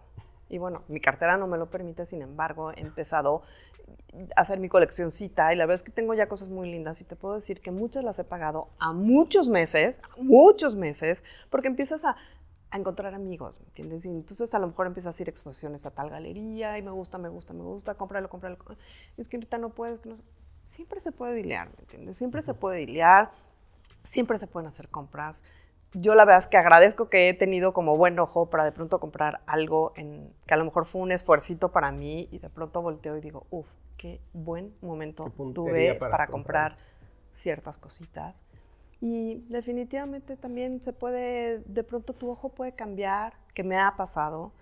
Y 0.50 0.60
bueno, 0.60 0.84
mi 0.88 1.02
cartera 1.02 1.38
no 1.38 1.48
me 1.48 1.58
lo 1.58 1.70
permite, 1.70 2.06
sin 2.06 2.22
embargo, 2.22 2.72
he 2.72 2.80
empezado 2.80 3.44
a 4.36 4.42
hacer 4.42 4.60
mi 4.60 4.70
coleccioncita 4.70 5.54
y 5.54 5.58
la 5.58 5.66
verdad 5.66 5.78
es 5.78 5.84
que 5.84 5.92
tengo 5.92 6.14
ya 6.14 6.28
cosas 6.28 6.50
muy 6.50 6.70
lindas 6.70 7.02
y 7.02 7.06
te 7.06 7.16
puedo 7.16 7.36
decir 7.36 7.62
que 7.62 7.72
muchas 7.72 8.04
las 8.04 8.18
he 8.20 8.24
pagado 8.24 8.70
a 8.80 8.94
muchos 8.94 9.50
meses, 9.50 10.00
a 10.04 10.22
muchos 10.22 10.76
meses, 10.76 11.24
porque 11.50 11.68
empiezas 11.68 12.06
a 12.06 12.16
a 12.70 12.78
encontrar 12.78 13.14
amigos, 13.14 13.62
¿me 13.62 13.68
entiendes? 13.68 14.06
Y 14.06 14.10
entonces 14.10 14.54
a 14.54 14.60
lo 14.60 14.68
mejor 14.68 14.88
empiezas 14.88 15.18
a 15.18 15.24
ir 15.24 15.30
a 15.30 15.32
exposiciones 15.32 15.86
a 15.86 15.92
tal 15.92 16.10
galería 16.10 16.78
y 16.78 16.82
me 16.82 16.92
gusta, 16.92 17.18
me 17.18 17.30
gusta, 17.30 17.54
me 17.54 17.64
gusta, 17.64 17.96
cómpralo, 17.96 18.30
cómpralo. 18.30 18.58
Es 19.18 19.28
que 19.28 19.38
ahorita 19.38 19.58
no 19.58 19.70
puedes, 19.70 20.06
no... 20.06 20.16
siempre 20.66 21.00
se 21.00 21.12
puede 21.12 21.34
dilear, 21.34 21.70
¿me 21.70 21.80
entiendes? 21.80 22.18
Siempre 22.18 22.42
se 22.42 22.54
puede 22.54 22.80
dilear, 22.80 23.30
siempre 24.04 24.38
se 24.38 24.48
pueden 24.48 24.68
hacer 24.68 24.90
compras. 24.90 25.44
Yo 25.94 26.14
la 26.16 26.26
verdad 26.26 26.40
es 26.40 26.48
que 26.48 26.58
agradezco 26.58 27.10
que 27.10 27.30
he 27.30 27.34
tenido 27.34 27.72
como 27.74 27.96
buen 27.96 28.20
ojo 28.20 28.50
para 28.50 28.66
de 28.66 28.74
pronto 28.74 29.00
comprar 29.00 29.42
algo 29.48 29.94
en, 29.96 30.34
que 30.46 30.54
a 30.54 30.58
lo 30.58 30.66
mejor 30.66 30.86
fue 30.86 31.02
un 31.02 31.12
esfuercito 31.12 31.72
para 31.72 31.92
mí 31.92 32.28
y 32.32 32.40
de 32.40 32.50
pronto 32.50 32.82
volteo 32.82 33.16
y 33.16 33.22
digo, 33.22 33.48
uff, 33.50 33.68
qué 33.98 34.20
buen 34.34 34.74
momento 34.82 35.32
tuve 35.54 35.96
para, 35.96 36.28
comprar 36.28 36.74
ciertas 37.32 37.78
cositas. 37.78 38.44
Y 39.00 39.46
definitivamente 39.50 40.38
también 40.38 40.82
se 40.82 40.94
puede, 40.94 41.60
de 41.60 41.84
pronto 41.84 42.14
tu 42.14 42.30
ojo 42.30 42.50
puede 42.50 42.74
cambiar, 42.74 43.34
que 43.54 43.64
me 43.64 43.78
ha 43.78 43.96
pasado, 43.96 44.54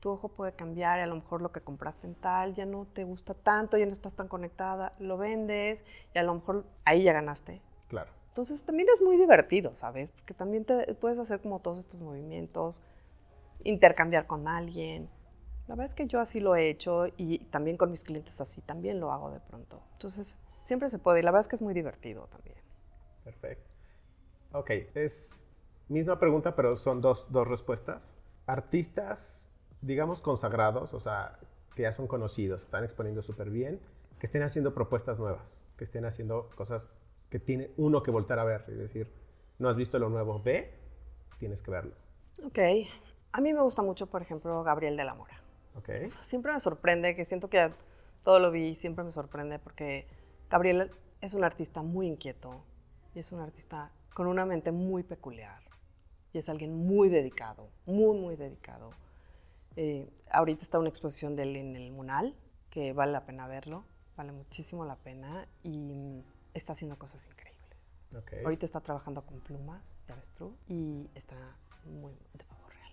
tu 0.00 0.10
ojo 0.10 0.28
puede 0.28 0.52
cambiar 0.52 0.98
y 0.98 1.02
a 1.02 1.06
lo 1.06 1.16
mejor 1.16 1.42
lo 1.42 1.52
que 1.52 1.60
compraste 1.60 2.06
en 2.06 2.14
tal 2.14 2.54
ya 2.54 2.66
no 2.66 2.86
te 2.86 3.04
gusta 3.04 3.34
tanto, 3.34 3.76
ya 3.76 3.86
no 3.86 3.92
estás 3.92 4.14
tan 4.14 4.28
conectada, 4.28 4.94
lo 4.98 5.16
vendes 5.16 5.84
y 6.14 6.18
a 6.18 6.22
lo 6.22 6.34
mejor 6.34 6.64
ahí 6.84 7.04
ya 7.04 7.12
ganaste. 7.12 7.60
Claro. 7.88 8.10
Entonces 8.28 8.64
también 8.64 8.88
es 8.92 9.02
muy 9.02 9.16
divertido, 9.16 9.74
¿sabes? 9.74 10.10
Porque 10.12 10.34
también 10.34 10.64
te 10.64 10.94
puedes 10.94 11.18
hacer 11.18 11.40
como 11.40 11.60
todos 11.60 11.78
estos 11.78 12.00
movimientos, 12.00 12.86
intercambiar 13.64 14.26
con 14.26 14.46
alguien. 14.46 15.08
La 15.66 15.74
verdad 15.74 15.86
es 15.86 15.94
que 15.94 16.06
yo 16.06 16.20
así 16.20 16.40
lo 16.40 16.54
he 16.54 16.68
hecho 16.68 17.06
y 17.16 17.38
también 17.46 17.76
con 17.76 17.90
mis 17.90 18.04
clientes 18.04 18.40
así 18.40 18.62
también 18.62 19.00
lo 19.00 19.12
hago 19.12 19.30
de 19.30 19.40
pronto. 19.40 19.82
Entonces 19.94 20.40
siempre 20.62 20.88
se 20.88 20.98
puede 20.98 21.20
y 21.20 21.22
la 21.22 21.30
verdad 21.30 21.42
es 21.42 21.48
que 21.48 21.56
es 21.56 21.62
muy 21.62 21.74
divertido 21.74 22.26
también. 22.28 22.56
Perfecto. 23.24 23.67
Ok, 24.52 24.70
es 24.94 25.50
misma 25.88 26.18
pregunta, 26.18 26.54
pero 26.54 26.76
son 26.76 27.00
dos, 27.00 27.30
dos 27.30 27.46
respuestas. 27.48 28.18
Artistas, 28.46 29.54
digamos, 29.80 30.22
consagrados, 30.22 30.94
o 30.94 31.00
sea, 31.00 31.38
que 31.74 31.82
ya 31.82 31.92
son 31.92 32.06
conocidos, 32.06 32.62
que 32.62 32.66
están 32.66 32.84
exponiendo 32.84 33.22
súper 33.22 33.50
bien, 33.50 33.80
que 34.18 34.26
estén 34.26 34.42
haciendo 34.42 34.74
propuestas 34.74 35.18
nuevas, 35.18 35.64
que 35.76 35.84
estén 35.84 36.04
haciendo 36.04 36.50
cosas 36.56 36.92
que 37.30 37.38
tiene 37.38 37.72
uno 37.76 38.02
que 38.02 38.10
voltar 38.10 38.38
a 38.38 38.44
ver 38.44 38.64
y 38.68 38.72
decir, 38.72 39.12
no 39.58 39.68
has 39.68 39.76
visto 39.76 39.98
lo 39.98 40.08
nuevo, 40.08 40.42
ve, 40.42 40.74
tienes 41.38 41.62
que 41.62 41.70
verlo. 41.70 41.94
Ok, 42.44 42.58
a 43.32 43.40
mí 43.40 43.52
me 43.52 43.60
gusta 43.60 43.82
mucho, 43.82 44.06
por 44.06 44.22
ejemplo, 44.22 44.62
Gabriel 44.62 44.96
de 44.96 45.04
la 45.04 45.14
Mora. 45.14 45.40
Ok. 45.76 46.08
siempre 46.08 46.52
me 46.52 46.58
sorprende, 46.58 47.14
que 47.14 47.24
siento 47.24 47.48
que 47.48 47.72
todo 48.22 48.40
lo 48.40 48.50
vi, 48.50 48.74
siempre 48.74 49.04
me 49.04 49.12
sorprende 49.12 49.58
porque 49.58 50.08
Gabriel 50.50 50.90
es 51.20 51.34
un 51.34 51.44
artista 51.44 51.82
muy 51.82 52.08
inquieto 52.08 52.64
y 53.14 53.20
es 53.20 53.30
un 53.30 53.40
artista 53.40 53.92
con 54.18 54.26
una 54.26 54.44
mente 54.44 54.72
muy 54.72 55.04
peculiar 55.04 55.62
y 56.32 56.38
es 56.38 56.48
alguien 56.48 56.74
muy 56.74 57.08
dedicado, 57.08 57.70
muy, 57.86 58.18
muy 58.18 58.34
dedicado. 58.34 58.90
Eh, 59.76 60.10
ahorita 60.32 60.64
está 60.64 60.80
una 60.80 60.88
exposición 60.88 61.36
de 61.36 61.44
él 61.44 61.54
en 61.54 61.76
el 61.76 61.92
Munal, 61.92 62.34
que 62.68 62.92
vale 62.92 63.12
la 63.12 63.24
pena 63.24 63.46
verlo, 63.46 63.84
vale 64.16 64.32
muchísimo 64.32 64.84
la 64.84 64.96
pena 64.96 65.46
y 65.62 66.24
está 66.52 66.72
haciendo 66.72 66.98
cosas 66.98 67.28
increíbles. 67.28 68.42
Ahorita 68.44 68.66
está 68.66 68.80
trabajando 68.80 69.24
con 69.24 69.38
plumas 69.38 70.00
de 70.08 70.14
avestruz 70.14 70.52
y 70.66 71.08
está 71.14 71.56
muy 71.84 72.12
de 72.34 72.42
pavo 72.42 72.68
real. 72.70 72.92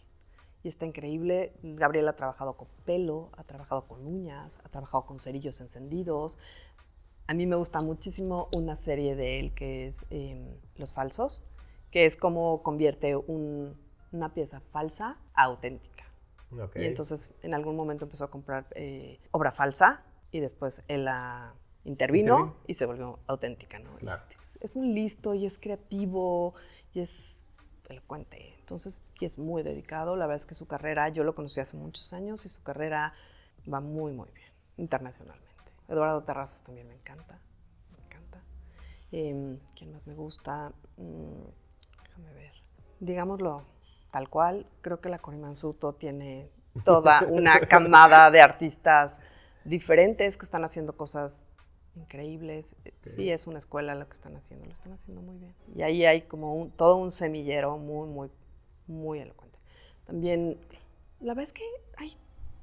Y 0.61 0.67
está 0.67 0.85
increíble. 0.85 1.55
Gabriel 1.63 2.07
ha 2.07 2.15
trabajado 2.15 2.55
con 2.55 2.67
pelo, 2.85 3.31
ha 3.35 3.43
trabajado 3.45 3.87
con 3.87 4.05
uñas, 4.05 4.59
ha 4.63 4.69
trabajado 4.69 5.07
con 5.07 5.17
cerillos 5.17 5.59
encendidos, 5.59 6.37
a 7.27 7.33
mí 7.33 7.45
me 7.45 7.55
gusta 7.55 7.81
muchísimo 7.81 8.49
una 8.55 8.75
serie 8.75 9.15
de 9.15 9.39
él 9.39 9.53
que 9.53 9.87
es 9.87 10.05
em, 10.09 10.57
Los 10.77 10.93
Falsos, 10.93 11.49
que 11.91 12.05
es 12.05 12.17
como 12.17 12.61
convierte 12.61 13.15
una 13.15 14.33
pieza 14.33 14.61
falsa 14.71 15.19
a 15.33 15.43
auténtica. 15.45 16.03
Y 16.75 16.85
entonces 16.85 17.35
en 17.41 17.53
algún 17.53 17.75
momento 17.75 18.05
empezó 18.05 18.25
a 18.25 18.31
comprar 18.31 18.67
eh, 18.75 19.19
obra 19.31 19.51
falsa 19.51 20.03
y 20.31 20.39
después 20.39 20.85
él 20.87 21.05
la 21.05 21.53
intervino 21.83 22.55
y 22.67 22.75
se 22.75 22.85
volvió 22.85 23.19
auténtica. 23.27 23.79
¿no? 23.79 23.89
Es, 24.41 24.57
es, 24.61 24.75
un 24.75 24.93
listo 24.93 25.33
y 25.33 25.45
es 25.45 25.59
creativo 25.59 26.53
y 26.93 27.01
es 27.01 27.51
elocuente. 27.89 28.55
Entonces, 28.59 29.03
y 29.19 29.25
es 29.25 29.37
muy 29.37 29.63
dedicado. 29.63 30.15
La 30.15 30.25
verdad 30.27 30.41
es 30.41 30.45
que 30.45 30.55
su 30.55 30.65
carrera, 30.65 31.09
yo 31.09 31.23
lo 31.23 31.35
conocí 31.35 31.59
hace 31.59 31.77
muchos 31.77 32.13
años 32.13 32.45
y 32.45 32.49
su 32.49 32.63
carrera 32.63 33.13
va 33.71 33.81
muy, 33.81 34.13
muy 34.13 34.29
bien, 34.31 34.51
internacionalmente. 34.77 35.54
Eduardo 35.87 36.23
Terrazas 36.23 36.63
también 36.63 36.87
me 36.87 36.95
encanta. 36.95 37.39
Me 37.91 38.03
encanta. 38.05 38.43
Em, 39.11 39.59
¿Quién 39.75 39.91
más 39.91 40.07
me 40.07 40.15
gusta? 40.15 40.73
Mm, 40.97 41.45
déjame 42.03 42.33
ver. 42.33 42.53
Digámoslo 42.99 43.65
tal 44.11 44.29
cual, 44.29 44.65
creo 44.81 45.01
que 45.01 45.09
la 45.09 45.19
Corimansuto 45.19 45.93
tiene 45.93 46.49
toda 46.85 47.25
una 47.27 47.59
camada 47.69 48.31
de 48.31 48.41
artistas 48.41 49.21
diferentes 49.65 50.37
que 50.37 50.45
están 50.45 50.63
haciendo 50.63 50.95
cosas 50.95 51.47
increíbles. 51.95 52.77
Sí, 52.99 53.29
es 53.29 53.45
una 53.45 53.59
escuela 53.59 53.93
lo 53.93 54.07
que 54.07 54.13
están 54.13 54.35
haciendo, 54.35 54.65
lo 54.65 54.71
están 54.71 54.93
haciendo 54.93 55.21
muy 55.21 55.37
bien. 55.37 55.53
Y 55.75 55.81
ahí 55.81 56.05
hay 56.05 56.21
como 56.21 56.71
todo 56.77 56.95
un 56.95 57.11
semillero 57.11 57.77
muy, 57.77 58.07
muy, 58.07 58.31
muy 58.87 59.19
elocuente. 59.19 59.59
También, 60.05 60.59
la 61.19 61.33
verdad 61.33 61.49
es 61.49 61.53
que 61.53 61.65
hay 61.97 62.15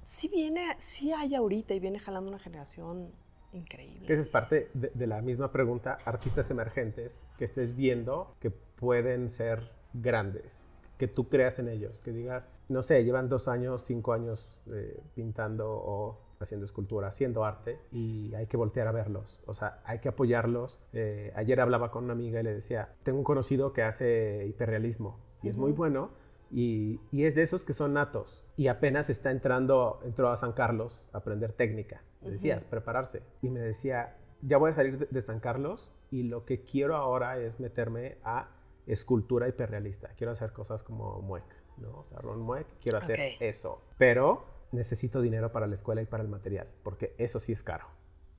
sí 0.02 0.28
viene, 0.28 0.66
sí 0.78 1.12
hay 1.12 1.34
ahorita 1.34 1.74
y 1.74 1.80
viene 1.80 1.98
jalando 1.98 2.28
una 2.28 2.38
generación 2.38 3.12
increíble. 3.52 4.06
Esa 4.08 4.20
es 4.20 4.28
parte 4.28 4.70
de, 4.74 5.06
la 5.06 5.20
misma 5.20 5.52
pregunta, 5.52 5.98
artistas 6.04 6.50
emergentes 6.50 7.26
que 7.38 7.44
estés 7.44 7.76
viendo 7.76 8.34
que 8.40 8.50
pueden 8.50 9.28
ser 9.28 9.70
grandes, 9.92 10.66
que 10.98 11.08
tú 11.08 11.28
creas 11.28 11.58
en 11.58 11.68
ellos, 11.68 12.00
que 12.00 12.12
digas, 12.12 12.48
no 12.68 12.82
sé, 12.82 13.04
llevan 13.04 13.28
dos 13.28 13.48
años, 13.48 13.82
cinco 13.82 14.12
años 14.12 14.62
eh, 14.72 15.00
pintando 15.14 15.70
o 15.70 16.18
haciendo 16.40 16.64
escultura, 16.64 17.08
haciendo 17.08 17.44
arte 17.44 17.78
y 17.92 18.34
hay 18.34 18.46
que 18.46 18.56
voltear 18.56 18.88
a 18.88 18.92
verlos, 18.92 19.40
o 19.46 19.54
sea, 19.54 19.80
hay 19.84 20.00
que 20.00 20.08
apoyarlos. 20.08 20.80
Eh, 20.92 21.32
ayer 21.36 21.60
hablaba 21.60 21.90
con 21.90 22.04
una 22.04 22.14
amiga 22.14 22.40
y 22.40 22.42
le 22.42 22.54
decía, 22.54 22.94
tengo 23.04 23.18
un 23.18 23.24
conocido 23.24 23.72
que 23.72 23.82
hace 23.82 24.46
hiperrealismo 24.48 25.20
y 25.42 25.48
es 25.48 25.56
muy 25.56 25.72
bueno, 25.72 26.10
y, 26.52 27.00
es 27.12 27.34
de 27.34 27.42
esos 27.42 27.64
que 27.64 27.72
son 27.72 27.94
natos. 27.94 28.44
Y 28.56 28.68
apenas 28.68 29.08
está 29.08 29.30
entrando, 29.30 30.00
entró 30.04 30.30
a 30.30 30.36
San 30.36 30.52
Carlos 30.52 31.10
a 31.12 31.18
aprender 31.18 31.52
técnica. 31.52 32.02
Me 32.20 32.30
decías, 32.30 32.64
prepararse. 32.64 33.22
Y 33.40 33.48
me 33.48 33.60
decía, 33.60 34.18
ya 34.42 34.58
voy 34.58 34.70
a 34.70 34.74
salir 34.74 35.08
de, 35.08 35.20
San 35.22 35.40
Carlos 35.40 35.94
y 36.10 36.24
lo 36.24 36.44
que 36.44 36.62
quiero 36.62 36.96
ahora 36.96 37.38
es 37.38 37.58
meterme 37.58 38.18
a 38.22 38.50
escultura 38.86 39.48
hiperrealista. 39.48 40.10
Quiero 40.16 40.32
hacer 40.32 40.52
cosas 40.52 40.82
como 40.82 41.22
Mueck, 41.22 41.44
¿no? 41.78 41.98
O 41.98 42.04
sea, 42.04 42.18
Ron 42.18 42.42
Mueck, 42.42 42.66
quiero 42.80 42.98
hacer 42.98 43.18
eso. 43.40 43.82
Pero 43.96 44.44
necesito 44.72 45.22
dinero 45.22 45.52
para 45.52 45.66
la 45.66 45.74
escuela 45.74 46.02
y 46.02 46.06
para 46.06 46.22
el 46.22 46.28
material, 46.28 46.68
porque 46.82 47.14
eso 47.18 47.40
sí 47.40 47.52
es 47.52 47.62
caro. 47.62 47.86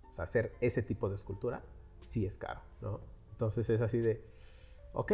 O 0.07 0.13
sea, 0.13 0.25
hacer 0.25 0.53
ese 0.61 0.83
tipo 0.83 1.09
de 1.09 1.15
escultura 1.15 1.63
sí 2.01 2.25
es 2.25 2.37
caro, 2.37 2.61
¿no? 2.81 2.99
Entonces 3.31 3.69
es 3.69 3.81
así 3.81 3.99
de, 3.99 4.23
ok, 4.93 5.13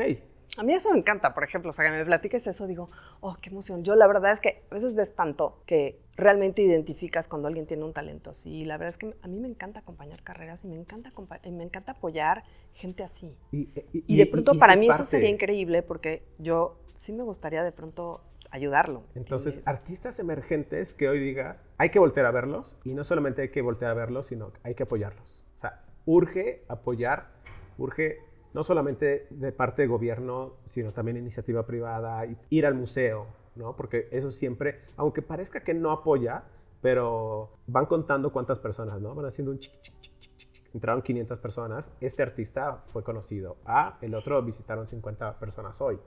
a 0.58 0.64
mí 0.64 0.74
eso 0.74 0.92
me 0.92 0.98
encanta, 0.98 1.34
por 1.34 1.44
ejemplo, 1.44 1.70
o 1.70 1.74
sea, 1.74 1.86
que 1.86 1.92
me 1.92 2.06
platiques 2.06 2.46
eso, 2.48 2.68
digo, 2.68 2.90
oh, 3.22 3.38
qué 3.42 3.50
emoción. 3.50 3.84
Yo 3.84 3.96
la 3.96 4.08
verdad 4.08 4.32
es 4.32 4.42
que 4.42 4.64
a 4.70 4.74
veces 4.74 4.96
ves 4.96 5.16
tanto 5.16 5.62
que 5.66 6.00
realmente 6.16 6.62
identificas 6.62 7.28
cuando 7.28 7.48
alguien 7.48 7.66
tiene 7.66 7.84
un 7.84 7.94
talento 7.94 8.32
así. 8.32 8.66
La 8.66 8.78
verdad 8.78 8.90
es 8.90 8.98
que 8.98 9.16
a 9.22 9.28
mí 9.28 9.40
me 9.40 9.48
encanta 9.48 9.80
acompañar 9.80 10.24
carreras 10.24 10.64
y 10.64 10.68
me 10.68 10.76
encanta, 10.76 11.14
me 11.50 11.64
encanta 11.64 11.94
apoyar 11.94 12.44
gente 12.74 13.04
así. 13.04 13.38
Y, 13.52 14.18
de 14.18 14.26
pronto 14.26 14.58
para 14.58 14.76
mí 14.76 14.90
eso 14.90 15.06
sería 15.06 15.30
increíble 15.30 15.84
porque 15.84 16.24
yo 16.38 16.80
sí 16.94 17.14
me 17.14 17.24
gustaría 17.24 17.64
de 17.64 17.72
pronto 17.72 18.22
ayudarlo. 18.52 19.04
Entonces, 19.16 19.68
artistas 19.68 20.20
emergentes 20.20 20.94
que 20.94 21.08
hoy 21.08 21.20
digas, 21.20 21.68
hay 21.78 21.92
que 21.92 22.00
voltear 22.00 22.26
a 22.26 22.32
verlos 22.32 22.78
y 22.84 22.94
no 22.94 23.04
solamente 23.04 23.44
hay 23.44 23.50
que 23.50 23.62
voltear 23.62 23.92
a 23.92 23.94
verlos, 23.94 24.28
sino 24.28 24.52
hay 24.64 24.76
que 24.76 24.84
apoyarlos. 24.84 25.46
O 25.56 25.60
sea, 25.60 25.84
urge 26.06 26.64
apoyar, 26.68 27.30
urge 27.78 28.18
no 28.54 28.64
solamente 28.64 29.28
de 29.30 29.52
parte 29.52 29.84
de 29.84 29.88
gobierno, 29.88 30.54
sino 30.66 30.92
también 30.92 31.18
iniciativa 31.18 31.66
privada, 31.66 32.26
ir 32.50 32.66
al 32.66 32.76
museo, 32.76 33.28
¿no? 33.56 33.76
Porque 33.76 34.08
eso 34.12 34.32
siempre, 34.32 34.82
aunque 34.98 35.22
parezca 35.22 35.64
que 35.64 35.74
no 35.74 35.92
apoya, 35.92 36.44
pero 36.82 37.52
van 37.68 37.86
contando 37.86 38.32
cuántas 38.32 38.60
personas, 38.60 39.00
¿no? 39.02 39.14
Van 39.14 39.26
haciendo 39.26 39.52
un 39.52 39.60
chiqui, 39.60 39.78
chiqui, 39.82 40.10
chiqui, 40.20 40.38
chiqui. 40.38 40.62
Entraron 40.74 41.02
500 41.02 41.40
personas, 41.40 41.94
este 42.00 42.24
artista 42.24 42.84
fue 42.88 43.04
conocido. 43.04 43.58
Ah, 43.66 43.98
el 44.02 44.16
otro 44.16 44.42
visitaron 44.42 44.86
50 44.88 45.40
personas 45.40 45.82
hoy. 45.82 46.00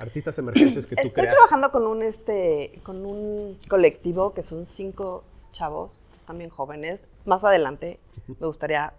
Artistas 0.00 0.36
emergentes 0.38 0.86
que 0.88 0.96
tú 0.96 1.02
Estoy 1.02 1.22
creas. 1.22 1.36
trabajando 1.36 1.70
con 1.70 1.86
un, 1.86 2.02
este, 2.02 2.80
con 2.82 3.06
un 3.06 3.58
colectivo 3.68 4.32
que 4.34 4.42
son 4.42 4.66
cinco 4.66 5.22
chavos, 5.52 6.04
están 6.14 6.38
bien 6.38 6.50
jóvenes. 6.50 7.08
Más 7.24 7.42
adelante 7.44 8.00
me 8.26 8.46
gustaría 8.46 8.92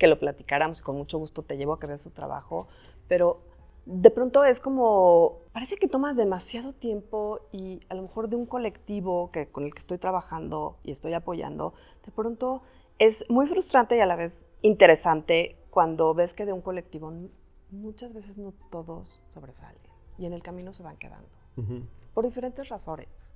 que 0.00 0.08
lo 0.08 0.18
platicáramos 0.18 0.80
y 0.80 0.82
con 0.82 0.96
mucho 0.96 1.18
gusto 1.18 1.42
te 1.42 1.58
llevo 1.58 1.74
a 1.74 1.78
que 1.78 1.86
veas 1.86 2.00
su 2.00 2.10
trabajo, 2.10 2.66
pero 3.06 3.42
de 3.84 4.10
pronto 4.10 4.44
es 4.44 4.58
como, 4.58 5.40
parece 5.52 5.76
que 5.76 5.88
toma 5.88 6.14
demasiado 6.14 6.72
tiempo 6.72 7.40
y 7.52 7.82
a 7.90 7.94
lo 7.94 8.02
mejor 8.02 8.28
de 8.30 8.36
un 8.36 8.46
colectivo 8.46 9.30
que, 9.30 9.50
con 9.50 9.64
el 9.64 9.74
que 9.74 9.80
estoy 9.80 9.98
trabajando 9.98 10.78
y 10.84 10.90
estoy 10.90 11.12
apoyando, 11.12 11.74
de 12.04 12.12
pronto 12.12 12.62
es 12.98 13.28
muy 13.28 13.46
frustrante 13.46 13.94
y 13.96 14.00
a 14.00 14.06
la 14.06 14.16
vez 14.16 14.46
interesante 14.62 15.58
cuando 15.68 16.14
ves 16.14 16.32
que 16.32 16.46
de 16.46 16.54
un 16.54 16.62
colectivo 16.62 17.12
muchas 17.70 18.14
veces 18.14 18.38
no 18.38 18.54
todos 18.70 19.22
sobresalen 19.28 19.82
y 20.18 20.24
en 20.24 20.32
el 20.32 20.42
camino 20.42 20.72
se 20.72 20.82
van 20.82 20.96
quedando 20.96 21.28
Ujú. 21.58 21.82
por 22.14 22.24
diferentes 22.24 22.70
razones. 22.70 23.34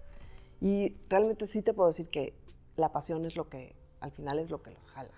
Y 0.63 0.97
realmente 1.11 1.47
sí 1.47 1.61
te 1.61 1.75
puedo 1.75 1.89
decir 1.89 2.09
que 2.09 2.33
la 2.77 2.91
pasión 2.91 3.27
es 3.27 3.37
lo 3.37 3.51
que 3.51 3.77
al 4.01 4.13
final 4.13 4.39
es 4.39 4.51
lo 4.51 4.63
que 4.63 4.71
los 4.71 4.89
jala. 4.89 5.13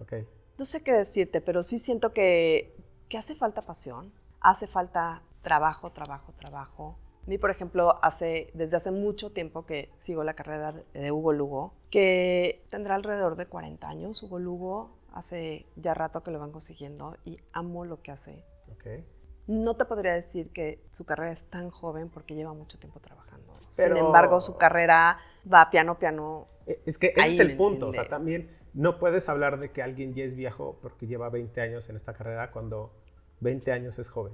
Ok. 0.00 0.12
No 0.58 0.64
sé 0.64 0.82
qué 0.82 0.92
decirte, 0.92 1.40
pero 1.40 1.62
sí 1.62 1.78
siento 1.78 2.12
que, 2.12 2.74
que 3.08 3.18
hace 3.18 3.34
falta 3.34 3.62
pasión, 3.62 4.12
hace 4.40 4.66
falta 4.66 5.22
trabajo, 5.42 5.90
trabajo, 5.92 6.32
trabajo. 6.32 6.98
A 7.24 7.28
mí, 7.28 7.38
por 7.38 7.50
ejemplo, 7.50 7.98
hace, 8.02 8.50
desde 8.54 8.76
hace 8.76 8.90
mucho 8.90 9.30
tiempo 9.32 9.64
que 9.64 9.90
sigo 9.96 10.24
la 10.24 10.34
carrera 10.34 10.72
de- 10.72 11.10
Hugo 11.12 11.32
Lugo, 11.32 11.74
que 11.90 12.64
tendrá 12.70 12.94
alrededor 12.96 13.36
de 13.36 13.46
40 13.46 13.88
años. 13.88 14.22
Hugo 14.22 14.38
Lugo 14.38 14.96
hace 15.12 15.66
ya 15.76 15.94
rato 15.94 16.22
que 16.22 16.30
lo 16.30 16.38
van 16.40 16.50
consiguiendo 16.52 17.16
y 17.24 17.36
amo 17.52 17.84
lo 17.84 18.02
que 18.02 18.10
hace. 18.10 18.44
Ok. 18.72 19.04
No 19.46 19.76
te 19.76 19.84
podría 19.84 20.14
decir 20.14 20.52
que 20.52 20.84
su 20.90 21.04
carrera 21.04 21.32
es 21.32 21.44
tan 21.44 21.70
joven 21.70 22.08
porque 22.08 22.34
lleva 22.34 22.54
mucho 22.54 22.78
tiempo 22.78 23.00
trabajando. 23.00 23.52
Pero- 23.76 23.96
Sin 23.96 24.04
embargo, 24.04 24.40
su 24.40 24.56
carrera 24.58 25.18
va 25.52 25.70
piano, 25.70 25.98
piano. 25.98 26.48
Eh, 26.66 26.80
Es 26.86 26.98
que 26.98 27.08
ese 27.08 27.20
Ahí 27.20 27.34
es 27.34 27.40
el 27.40 27.56
punto. 27.56 27.88
O 27.88 27.92
sea, 27.92 28.08
también 28.08 28.56
no 28.74 28.98
puedes 28.98 29.28
hablar 29.28 29.58
de 29.60 29.70
que 29.70 29.82
alguien 29.82 30.14
ya 30.14 30.24
es 30.24 30.34
viejo 30.34 30.78
porque 30.80 31.06
lleva 31.06 31.28
20 31.28 31.60
años 31.60 31.88
en 31.88 31.96
esta 31.96 32.14
carrera 32.14 32.50
cuando 32.52 32.92
20 33.40 33.72
años 33.72 33.98
es 33.98 34.08
joven. 34.08 34.32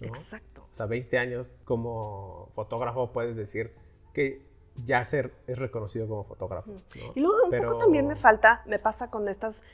¿no? 0.00 0.06
Exacto. 0.06 0.66
O 0.70 0.74
sea, 0.74 0.86
20 0.86 1.18
años 1.18 1.54
como 1.64 2.50
fotógrafo 2.54 3.12
puedes 3.12 3.36
decir 3.36 3.72
que 4.12 4.46
ya 4.84 5.02
ser 5.04 5.32
es 5.46 5.58
reconocido 5.58 6.06
como 6.06 6.24
fotógrafo. 6.24 6.70
¿no? 6.72 6.82
Y 7.14 7.20
luego 7.20 7.44
un 7.44 7.50
Pero- 7.50 7.68
poco 7.68 7.78
también 7.78 8.06
me 8.06 8.16
falta, 8.16 8.62
me 8.66 8.78
pasa 8.78 9.10
con 9.10 9.26
estas 9.28 9.64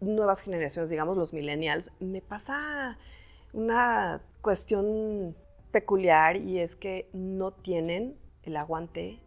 nuevas 0.00 0.40
generaciones, 0.42 0.90
digamos 0.90 1.16
los 1.16 1.32
millennials, 1.32 1.92
me 2.00 2.20
pasa 2.22 2.98
una 3.52 4.22
cuestión 4.42 5.36
peculiar 5.72 6.36
y 6.36 6.58
es 6.58 6.74
que 6.76 7.08
no 7.12 7.52
tienen 7.52 8.18
el 8.42 8.56
aguante 8.56 9.20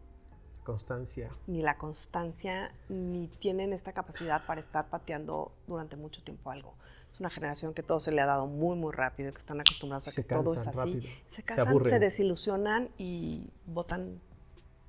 Constancia. 0.64 1.30
ni 1.48 1.62
la 1.62 1.78
constancia, 1.78 2.74
ni 2.90 3.28
tienen 3.28 3.74
esta 3.74 3.92
capacidad 3.94 4.46
para 4.46 4.62
estar 4.62 4.90
pateando 4.90 5.52
durante 5.68 5.96
mucho 5.96 6.24
tiempo 6.24 6.52
algo. 6.52 6.76
Es 7.12 7.20
una 7.20 7.30
generación 7.30 7.74
que 7.74 7.84
todo 7.84 8.00
se 8.00 8.12
le 8.12 8.22
ha 8.22 8.26
dado 8.26 8.48
muy, 8.48 8.76
muy 8.78 8.92
rápido, 8.94 9.32
que 9.32 9.38
están 9.38 9.60
acostumbrados 9.62 10.08
a 10.08 10.12
Se 10.12 10.24
que 10.26 10.34
todo 10.36 10.54
es 10.54 10.66
así. 10.68 10.76
rápido, 10.78 11.04
Se 11.28 11.44
casan, 11.44 11.84
se, 11.86 12.00
desilusionan 12.00 12.90
y 12.98 13.50
botan 13.66 14.22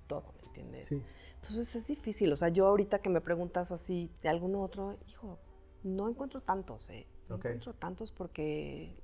todo, 0.06 0.32
¿me 0.40 0.46
entiendes? 0.48 0.86
Sí. 0.86 1.02
Entonces 1.36 1.74
es 1.76 1.86
difícil. 1.88 2.32
O 2.32 2.36
sea, 2.36 2.48
yo 2.48 2.66
ahorita 2.66 3.00
que 3.00 3.10
me 3.10 3.20
preguntas 3.20 3.70
así 3.72 4.10
de 4.22 4.28
algún 4.30 4.54
otro, 4.54 4.96
hijo, 5.08 5.38
no 5.82 6.08
encuentro 6.08 6.40
tantos, 6.40 6.88
¿eh? 6.90 7.06
No 7.28 7.36
encuentro 7.36 7.74
tantos 7.74 8.10
porque 8.12 8.94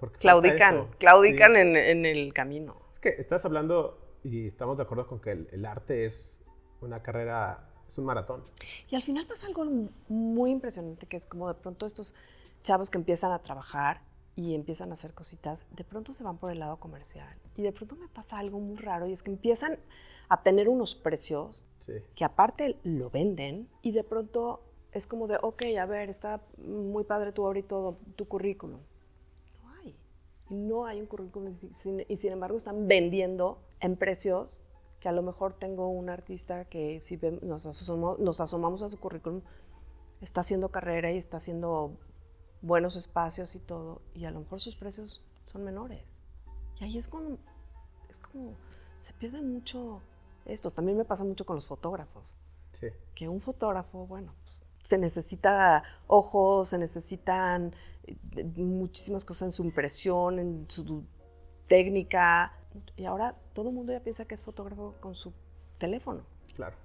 Porque 0.00 0.18
claudican, 0.18 0.88
claudican 0.98 1.52
Sí. 1.52 1.58
en, 1.60 1.76
en 1.76 2.06
el 2.06 2.32
camino. 2.32 2.76
Es 2.92 2.98
que 2.98 3.10
estás 3.10 3.44
hablando 3.44 3.98
y 4.24 4.46
estamos 4.46 4.76
de 4.76 4.82
acuerdo 4.84 5.06
con 5.06 5.20
que 5.20 5.32
el, 5.32 5.48
el 5.52 5.64
arte 5.66 6.04
es 6.04 6.44
una 6.80 7.02
carrera, 7.02 7.68
es 7.86 7.96
un 7.98 8.04
maratón. 8.04 8.44
Y 8.90 8.96
al 8.96 9.02
final 9.02 9.26
pasa 9.26 9.46
algo 9.46 9.64
muy 10.08 10.50
impresionante, 10.50 11.06
que 11.06 11.16
es 11.16 11.26
como 11.26 11.48
de 11.48 11.54
pronto 11.54 11.86
estos 11.86 12.14
chavos 12.62 12.90
que 12.90 12.98
empiezan 12.98 13.32
a 13.32 13.38
trabajar 13.42 14.02
y 14.34 14.54
empiezan 14.54 14.90
a 14.90 14.94
hacer 14.94 15.14
cositas, 15.14 15.64
de 15.70 15.84
pronto 15.84 16.12
se 16.12 16.22
van 16.22 16.36
por 16.36 16.50
el 16.50 16.58
lado 16.58 16.78
comercial. 16.78 17.34
Y 17.56 17.62
de 17.62 17.72
pronto 17.72 17.96
me 17.96 18.08
pasa 18.08 18.38
algo 18.38 18.60
muy 18.60 18.76
raro 18.76 19.06
y 19.06 19.12
es 19.12 19.22
que 19.22 19.30
empiezan 19.30 19.78
a 20.28 20.42
tener 20.42 20.68
unos 20.68 20.94
precios 20.94 21.64
Sí. 21.78 21.92
que 22.16 22.24
aparte 22.24 22.78
lo 22.82 23.10
venden 23.10 23.68
y 23.82 23.92
de 23.92 24.02
pronto 24.02 24.62
es 24.92 25.06
como 25.06 25.28
de, 25.28 25.38
ok, 25.40 25.62
a 25.80 25.86
ver, 25.86 26.08
está 26.08 26.42
muy 26.58 27.04
padre 27.04 27.30
tu 27.32 27.44
obra 27.44 27.58
y 27.58 27.62
todo, 27.62 27.98
tu 28.16 28.26
currículum. 28.26 28.80
No 29.62 29.70
hay. 29.74 29.96
No 30.50 30.86
hay 30.86 31.00
un 31.00 31.06
currículum 31.06 31.52
y 31.52 31.72
sin, 31.72 32.04
y 32.08 32.16
sin 32.16 32.32
embargo 32.32 32.56
están 32.56 32.88
vendiendo 32.88 33.60
en 33.86 33.96
precios 33.96 34.60
que 35.00 35.08
a 35.08 35.12
lo 35.12 35.22
mejor 35.22 35.52
tengo 35.52 35.88
un 35.88 36.08
artista 36.10 36.64
que 36.66 37.00
si 37.00 37.18
nos, 37.42 37.66
asomamos 38.40 38.82
a 38.82 38.90
su 38.90 38.98
currículum, 38.98 39.42
está 40.20 40.40
haciendo 40.40 40.70
carrera 40.70 41.12
y 41.12 41.18
está 41.18 41.36
haciendo 41.36 41.96
buenos 42.62 42.96
espacios 42.96 43.54
y 43.54 43.60
todo, 43.60 44.02
y 44.14 44.24
a 44.24 44.30
lo 44.30 44.40
mejor 44.40 44.60
sus 44.60 44.76
precios 44.76 45.22
son 45.46 45.64
menores. 45.64 46.22
Y 46.80 46.84
ahí 46.84 46.98
es 46.98 47.08
cuando, 47.08 47.38
es 48.08 48.18
como, 48.18 48.56
se 48.98 49.12
pierde 49.14 49.42
mucho 49.42 50.00
esto. 50.44 50.70
También 50.70 50.98
me 50.98 51.04
pasa 51.04 51.24
mucho 51.24 51.44
con 51.46 51.56
los 51.56 51.66
fotógrafos 51.66 52.34
Sí. 52.72 52.88
que 53.14 53.26
un 53.26 53.40
fotógrafo, 53.40 54.06
bueno, 54.06 54.34
pues, 54.42 54.62
se 54.82 54.98
necesita 54.98 55.82
ojos, 56.06 56.68
se 56.68 56.78
necesitan 56.78 57.74
eh, 58.04 58.44
muchísimas 58.56 59.24
cosas 59.24 59.48
en 59.48 59.52
su 59.52 59.64
impresión, 59.64 60.38
en 60.38 60.66
su 60.68 61.04
técnica. 61.68 62.52
Y 62.96 63.04
ahora 63.04 63.34
todo 63.52 63.68
el 63.70 63.74
mundo 63.74 63.92
ya 63.92 64.02
piensa 64.02 64.26
que 64.26 64.34
es 64.34 64.44
fotógrafo 64.44 64.94
con 65.00 65.14
su 65.14 65.32
teléfono. 65.78 66.24
Claro. 66.54 66.76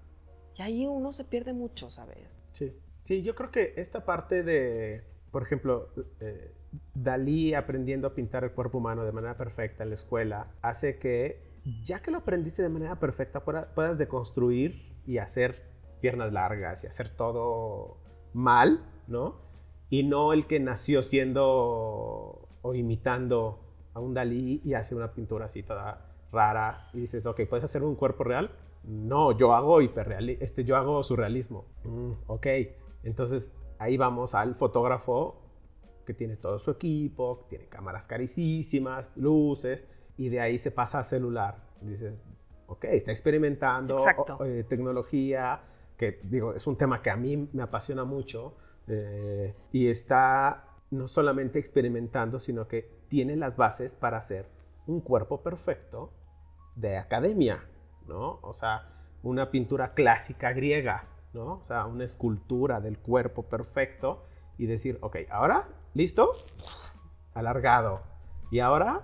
Y 0.58 0.62
ahí 0.62 0.86
uno 0.88 1.12
se 1.12 1.24
pierde 1.26 1.54
mucho, 1.54 1.90
¿sabes? 1.90 2.44
Sí. 2.52 2.76
Sí, 3.02 3.24
yo 3.24 3.34
creo 3.36 3.50
que 3.52 3.74
esta 3.78 4.06
parte 4.06 4.44
de, 4.44 5.04
por 5.32 5.44
ejemplo, 5.44 5.90
eh, 6.20 6.54
Dalí 6.94 7.54
aprendiendo 7.54 8.08
a 8.08 8.14
pintar 8.16 8.44
el 8.46 8.52
cuerpo 8.54 8.78
humano 8.78 9.04
de 9.04 9.12
manera 9.12 9.36
perfecta 9.38 9.84
en 9.84 9.90
la 9.90 9.96
escuela, 9.96 10.52
hace 10.62 10.98
que, 11.00 11.42
ya 11.84 12.02
que 12.02 12.12
lo 12.12 12.20
aprendiste 12.20 12.62
de 12.62 12.70
manera 12.70 12.98
perfecta, 13.00 13.44
pueda- 13.44 13.74
puedas 13.74 13.98
deconstruir 13.98 14.96
y 15.06 15.18
hacer 15.18 15.70
piernas 16.00 16.32
largas 16.32 16.84
y 16.84 16.88
hacer 16.88 17.10
todo 17.10 17.98
mal, 18.34 18.86
¿no? 19.08 19.36
Y 19.90 20.04
no 20.04 20.32
el 20.32 20.48
que 20.48 20.60
nació 20.62 21.02
siendo 21.04 22.48
o 22.62 22.74
imitando 22.76 23.71
a 23.94 24.00
un 24.00 24.14
Dalí 24.14 24.62
y 24.64 24.74
hace 24.74 24.96
una 24.96 25.14
pintura 25.14 25.46
así 25.46 25.64
toda 25.64 26.08
rara 26.32 26.90
y 26.94 27.02
dices, 27.02 27.26
ok, 27.26 27.42
¿puedes 27.50 27.64
hacer 27.64 27.84
un 27.84 27.96
cuerpo 27.96 28.24
real? 28.24 28.52
No, 28.84 29.32
yo 29.38 29.54
hago 29.54 29.82
hiperrealismo, 29.82 30.44
este, 30.44 30.64
yo 30.64 30.76
hago 30.76 31.04
surrealismo. 31.04 31.66
Mm, 31.84 32.12
ok, 32.28 32.48
entonces 33.04 33.56
ahí 33.80 33.98
vamos 33.98 34.34
al 34.36 34.56
fotógrafo 34.56 35.38
que 36.06 36.14
tiene 36.14 36.36
todo 36.38 36.58
su 36.58 36.72
equipo, 36.72 37.40
que 37.42 37.46
tiene 37.50 37.66
cámaras 37.68 38.08
carísimas, 38.08 39.16
luces, 39.18 39.88
y 40.18 40.30
de 40.30 40.40
ahí 40.40 40.58
se 40.58 40.72
pasa 40.72 41.00
a 41.00 41.04
celular. 41.04 41.64
Dices, 41.82 42.22
ok, 42.68 42.86
está 42.86 43.12
experimentando 43.12 43.96
o- 43.96 44.46
eh, 44.46 44.64
tecnología, 44.68 45.62
que 45.98 46.20
digo, 46.24 46.54
es 46.54 46.66
un 46.66 46.76
tema 46.78 47.02
que 47.02 47.10
a 47.12 47.16
mí 47.18 47.50
me 47.54 47.62
apasiona 47.64 48.04
mucho, 48.04 48.56
eh, 48.88 49.54
y 49.72 49.88
está 49.88 50.66
no 50.90 51.08
solamente 51.08 51.60
experimentando, 51.60 52.40
sino 52.40 52.68
que 52.68 53.01
tiene 53.12 53.36
las 53.36 53.58
bases 53.58 53.98
para 53.98 54.18
hacer 54.18 54.50
un 54.88 55.02
cuerpo 55.02 55.44
perfecto 55.44 56.14
de 56.76 56.98
academia, 56.98 57.62
¿no? 58.08 58.40
O 58.42 58.54
sea, 58.54 58.88
una 59.22 59.52
pintura 59.52 59.94
clásica 59.94 60.54
griega, 60.54 61.10
¿no? 61.34 61.56
O 61.56 61.64
sea, 61.66 61.88
una 61.88 62.06
escultura 62.06 62.80
del 62.80 62.98
cuerpo 63.00 63.44
perfecto 63.44 64.24
y 64.58 64.66
decir, 64.66 64.98
ok, 65.02 65.18
ahora, 65.30 65.68
¿listo? 65.94 66.32
Alargado. 67.34 67.96
Y 68.50 68.60
ahora, 68.60 69.02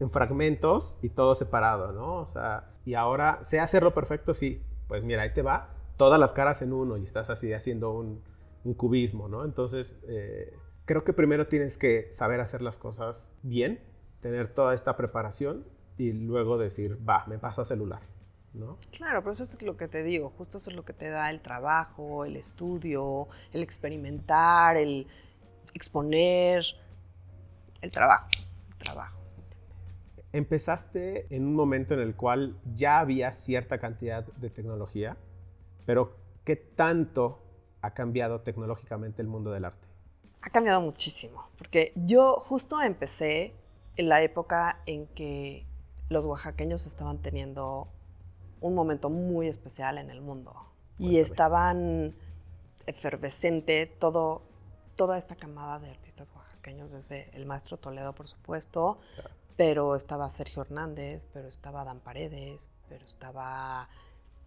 en 0.00 0.08
fragmentos 0.08 0.98
y 1.02 1.10
todo 1.10 1.34
separado, 1.34 1.92
¿no? 1.92 2.14
O 2.14 2.26
sea, 2.26 2.72
y 2.86 2.94
ahora, 2.94 3.40
¿sé 3.42 3.60
hacerlo 3.60 3.92
perfecto? 3.92 4.32
Sí. 4.32 4.64
Pues 4.88 5.04
mira, 5.04 5.20
ahí 5.20 5.34
te 5.34 5.42
va 5.42 5.68
todas 5.98 6.18
las 6.18 6.32
caras 6.32 6.62
en 6.62 6.72
uno 6.72 6.96
y 6.96 7.04
estás 7.04 7.28
así 7.28 7.52
haciendo 7.52 7.92
un, 7.92 8.22
un 8.64 8.72
cubismo, 8.72 9.28
¿no? 9.28 9.44
Entonces, 9.44 10.00
eh, 10.08 10.56
creo 10.84 11.04
que 11.04 11.12
primero 11.12 11.46
tienes 11.46 11.76
que 11.78 12.10
saber 12.10 12.40
hacer 12.40 12.62
las 12.62 12.78
cosas 12.78 13.32
bien, 13.42 13.80
tener 14.20 14.48
toda 14.48 14.74
esta 14.74 14.96
preparación 14.96 15.66
y 15.96 16.12
luego 16.12 16.58
decir, 16.58 16.98
va, 17.08 17.24
me 17.26 17.38
paso 17.38 17.62
a 17.62 17.64
celular. 17.64 18.02
¿no? 18.52 18.78
Claro, 18.96 19.20
pero 19.20 19.32
eso 19.32 19.42
es 19.42 19.60
lo 19.62 19.76
que 19.76 19.88
te 19.88 20.02
digo, 20.02 20.30
justo 20.30 20.58
eso 20.58 20.70
es 20.70 20.76
lo 20.76 20.84
que 20.84 20.92
te 20.92 21.08
da 21.08 21.30
el 21.30 21.40
trabajo, 21.40 22.24
el 22.24 22.36
estudio, 22.36 23.28
el 23.52 23.62
experimentar, 23.62 24.76
el 24.76 25.08
exponer, 25.74 26.64
el 27.80 27.90
trabajo, 27.90 28.28
el 28.70 28.76
trabajo. 28.76 29.20
Empezaste 30.32 31.26
en 31.34 31.46
un 31.46 31.54
momento 31.54 31.94
en 31.94 32.00
el 32.00 32.14
cual 32.14 32.56
ya 32.76 33.00
había 33.00 33.32
cierta 33.32 33.78
cantidad 33.78 34.24
de 34.24 34.50
tecnología, 34.50 35.16
pero 35.84 36.16
¿qué 36.44 36.56
tanto 36.56 37.40
ha 37.82 37.92
cambiado 37.92 38.40
tecnológicamente 38.40 39.20
el 39.20 39.28
mundo 39.28 39.50
del 39.50 39.64
arte? 39.64 39.93
Ha 40.46 40.50
cambiado 40.50 40.82
muchísimo, 40.82 41.48
porque 41.56 41.94
yo 41.96 42.36
justo 42.36 42.82
empecé 42.82 43.54
en 43.96 44.10
la 44.10 44.20
época 44.20 44.82
en 44.84 45.06
que 45.06 45.66
los 46.10 46.26
oaxaqueños 46.26 46.86
estaban 46.86 47.22
teniendo 47.22 47.88
un 48.60 48.74
momento 48.74 49.08
muy 49.08 49.48
especial 49.48 49.96
en 49.96 50.10
el 50.10 50.20
mundo. 50.20 50.54
Y 50.98 51.16
estaban 51.16 52.14
efervescente 52.86 53.86
todo, 53.86 54.42
toda 54.96 55.16
esta 55.16 55.34
camada 55.34 55.78
de 55.78 55.88
artistas 55.88 56.30
oaxaqueños, 56.36 56.92
desde 56.92 57.30
el 57.34 57.46
maestro 57.46 57.78
Toledo, 57.78 58.14
por 58.14 58.28
supuesto, 58.28 58.98
pero 59.56 59.96
estaba 59.96 60.28
Sergio 60.28 60.60
Hernández, 60.60 61.26
pero 61.32 61.48
estaba 61.48 61.84
Dan 61.84 62.00
Paredes, 62.00 62.70
pero 62.86 63.06
estaba 63.06 63.88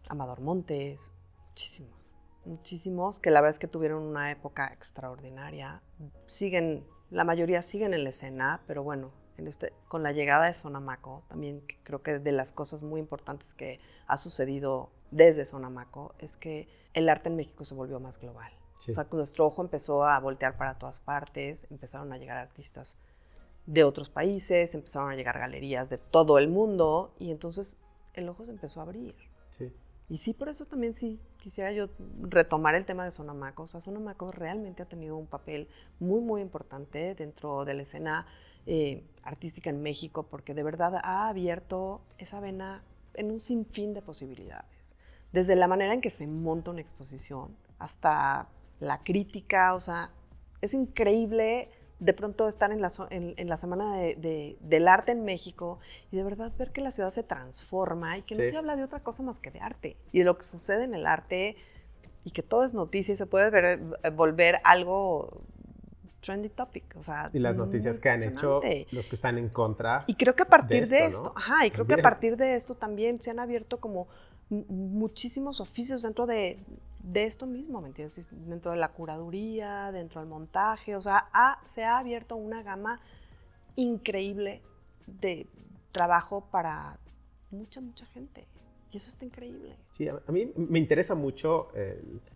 Amador 0.10 0.41
Montes, 0.41 1.12
muchísimos, 1.49 1.96
muchísimos, 2.47 3.19
que 3.19 3.31
la 3.31 3.41
verdad 3.41 3.55
es 3.55 3.60
que 3.60 3.67
tuvieron 3.67 4.03
una 4.03 4.31
época 4.31 4.71
extraordinaria. 4.73 5.83
Siguen, 6.25 6.88
la 7.10 7.23
mayoría 7.23 7.62
siguen 7.62 7.93
en 7.93 8.03
la 8.03 8.10
escena, 8.10 8.63
pero 8.65 8.83
bueno, 8.83 9.12
en 9.38 9.47
este, 9.47 9.73
con 9.88 10.03
la 10.03 10.12
llegada 10.12 10.47
de 10.47 10.53
Sonamaco, 10.53 11.23
también 11.27 11.63
creo 11.83 12.01
que 12.01 12.19
de 12.19 12.31
las 12.31 12.51
cosas 12.51 12.83
muy 12.83 12.99
importantes 12.99 13.53
que 13.53 13.79
ha 14.07 14.17
sucedido 14.17 14.91
desde 15.12 15.45
Sonamaco 15.45 16.15
es 16.19 16.38
que 16.38 16.67
el 16.93 17.10
arte 17.10 17.29
en 17.29 17.36
México 17.36 17.63
se 17.63 17.75
volvió 17.75 17.99
más 17.99 18.19
global. 18.19 18.51
O 18.77 18.93
sea, 18.93 19.07
nuestro 19.12 19.45
ojo 19.45 19.63
empezó 19.63 20.05
a 20.05 20.19
voltear 20.19 20.55
para 20.57 20.77
todas 20.77 20.99
partes, 20.99 21.65
empezaron 21.71 22.13
a 22.13 22.17
llegar 22.17 22.38
artistas 22.38 22.97
de 23.65 23.83
otros 23.83 24.10
países, 24.10 24.75
empezaron 24.75 25.12
a 25.12 25.15
llegar 25.15 25.39
galerías 25.39 25.89
de 25.89 25.97
todo 25.97 26.38
el 26.38 26.47
mundo 26.47 27.15
y 27.17 27.31
entonces 27.31 27.79
el 28.13 28.29
ojo 28.29 28.45
se 28.45 28.51
empezó 28.51 28.79
a 28.79 28.83
abrir. 28.83 29.15
Sí. 29.49 29.73
Y 30.10 30.19
sí, 30.19 30.33
por 30.33 30.47
eso 30.49 30.65
también 30.65 30.93
sí, 30.93 31.19
quisiera 31.38 31.71
yo 31.71 31.89
retomar 32.21 32.76
el 32.76 32.86
tema 32.86 33.04
de 33.06 33.12
Sonamaco. 33.12 33.63
O 33.63 33.67
Sonamaco 33.67 34.32
realmente 34.32 34.84
ha 34.84 34.86
tenido 34.86 35.17
un 35.17 35.28
papel 35.28 35.67
muy, 36.00 36.21
muy 36.21 36.41
importante 36.41 37.15
dentro 37.15 37.65
de 37.65 37.73
la 37.73 37.84
escena 37.84 38.26
eh, 38.65 39.04
artística 39.23 39.69
en 39.69 39.82
México, 39.82 40.23
porque 40.23 40.54
de 40.54 40.63
verdad 40.63 40.95
ha 41.04 41.30
abierto 41.30 42.02
esa 42.17 42.39
vena 42.39 42.84
en 43.13 43.32
un 43.32 43.39
sinfín 43.39 43.93
de 43.93 44.02
posibilidades. 44.02 44.95
Desde 45.32 45.56
la 45.56 45.67
manera 45.67 45.93
en 45.93 46.02
que 46.02 46.10
se 46.10 46.28
monta 46.28 46.71
una 46.71 46.82
exposición 46.82 47.56
hasta 47.80 48.47
la 48.80 49.04
crítica, 49.04 49.73
o 49.73 49.80
sea, 49.80 50.12
es 50.62 50.73
increíble 50.73 51.69
de 51.99 52.13
pronto 52.13 52.47
estar 52.47 52.71
en 52.71 52.81
la, 52.81 52.91
en, 53.10 53.49
la 53.49 53.57
Semana 53.57 53.95
del 53.95 54.88
Arte 54.88 55.12
en 55.12 55.25
México 55.25 55.79
y 56.12 56.17
de 56.17 56.23
verdad 56.23 56.51
ver 56.57 56.71
que 56.71 56.81
la 56.81 56.91
ciudad 56.91 57.10
se 57.10 57.23
transforma 57.23 58.17
y 58.17 58.21
que 58.21 58.36
no 58.36 58.45
se 58.45 58.55
habla 58.55 58.75
de 58.75 58.83
otra 58.83 58.99
cosa 58.99 59.23
más 59.23 59.39
que 59.39 59.49
de 59.49 59.60
arte 59.60 59.97
y 60.12 60.19
de 60.19 60.25
lo 60.25 60.38
que 60.38 60.43
sucede 60.43 60.83
en 60.83 60.93
el 60.93 61.07
arte 61.07 61.55
y 62.23 62.31
que 62.31 62.43
todo 62.43 62.65
es 62.65 62.73
noticia 62.73 63.13
y 63.13 63.17
se 63.17 63.25
puede 63.25 63.49
ver, 63.49 63.65
eh, 64.03 64.10
volver 64.12 64.60
algo 64.63 65.41
trendy 66.19 66.49
topic, 66.49 66.95
o 66.97 67.03
sea, 67.03 67.29
y 67.31 67.39
las 67.39 67.55
noticias 67.55 67.99
que 67.99 68.10
han 68.10 68.21
hecho 68.21 68.60
los 68.91 69.07
que 69.07 69.15
están 69.15 69.38
en 69.38 69.49
contra. 69.49 70.03
Y 70.07 70.15
creo 70.15 70.36
que 70.36 70.43
a 70.43 70.47
partir 70.47 70.88
de 70.88 71.05
esto, 71.05 71.33
ajá, 71.36 71.65
y 71.65 71.71
creo 71.71 71.86
que 71.86 71.93
a 71.93 72.01
partir 72.01 72.38
de 72.38 72.55
esto 72.55 72.75
también 72.75 73.21
se 73.21 73.31
han 73.31 73.39
abierto 73.39 73.79
como 73.79 74.07
muchísimos 74.49 75.62
oficios 75.62 76.01
dentro 76.01 76.25
de, 76.25 76.60
de 77.08 77.24
esto 77.24 77.48
mismo, 77.48 77.82
¿me 77.82 77.88
entiendes? 77.88 78.30
Dentro 78.32 78.72
de 78.72 78.78
la 78.78 78.89
curaduría, 78.89 79.91
dentro 79.91 80.22
del 80.22 80.30
montaje, 80.30 80.96
o 80.96 81.02
sea, 81.02 81.30
se 81.65 81.84
ha 81.84 81.98
abierto 81.98 82.36
una 82.36 82.63
gama 82.63 83.00
increíble 83.76 84.62
de 85.06 85.48
trabajo 85.91 86.50
para 86.52 87.00
mucha, 87.50 87.80
mucha 87.80 88.06
gente. 88.08 88.46
Y 88.91 88.98
eso 88.98 89.10
está 89.10 89.26
increíble. 89.26 89.78
Sí, 89.91 90.08
a 90.08 90.32
mí 90.32 90.52
me 90.56 90.80
interesa 90.80 91.15
mucho 91.15 91.70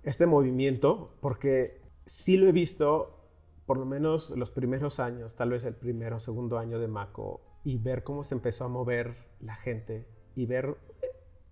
este 0.04 0.26
movimiento 0.26 1.16
porque 1.22 1.82
sí 2.06 2.38
lo 2.38 2.48
he 2.48 2.52
visto 2.52 3.18
por 3.66 3.78
lo 3.78 3.86
menos 3.86 4.32
los 4.32 4.52
primeros 4.52 5.00
años, 5.00 5.36
tal 5.36 5.52
vez 5.52 5.64
el 5.66 5.76
primero 5.76 6.18
o 6.18 6.20
segundo 6.20 6.58
año 6.58 6.80
de 6.80 6.88
Mako, 6.88 7.42
y 7.64 7.78
ver 7.78 8.04
cómo 8.04 8.24
se 8.24 8.36
empezó 8.36 8.66
a 8.66 8.68
mover 8.68 9.16
la 9.40 9.56
gente 9.56 10.08
y 10.36 10.46
ver 10.46 10.78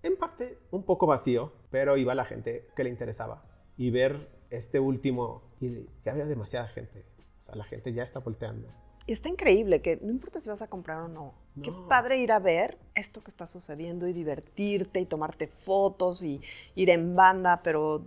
en 0.03 0.17
parte 0.17 0.57
un 0.71 0.83
poco 0.83 1.05
vacío, 1.05 1.53
pero 1.69 1.97
iba 1.97 2.15
la 2.15 2.25
gente 2.25 2.67
que 2.75 2.83
le 2.83 2.89
interesaba. 2.89 3.43
Y 3.77 3.91
ver 3.91 4.29
este 4.49 4.79
último, 4.79 5.43
y 5.61 5.85
ya 6.03 6.11
había 6.11 6.25
demasiada 6.25 6.67
gente. 6.67 7.05
O 7.37 7.41
sea, 7.41 7.55
la 7.55 7.63
gente 7.63 7.93
ya 7.93 8.03
está 8.03 8.19
volteando. 8.19 8.67
Y 9.05 9.13
está 9.13 9.29
increíble 9.29 9.81
que 9.81 9.97
no 10.01 10.11
importa 10.11 10.39
si 10.39 10.49
vas 10.49 10.61
a 10.61 10.67
comprar 10.67 11.01
o 11.01 11.07
no. 11.07 11.33
Qué 11.63 11.71
padre 11.87 12.19
ir 12.19 12.31
a 12.31 12.39
ver 12.39 12.77
esto 12.95 13.21
que 13.21 13.29
está 13.29 13.47
sucediendo 13.47 14.07
y 14.07 14.13
divertirte 14.13 14.99
y 14.99 15.05
tomarte 15.05 15.47
fotos 15.47 16.21
y 16.21 16.39
ir 16.75 16.89
en 16.89 17.15
banda, 17.15 17.61
pero 17.63 18.05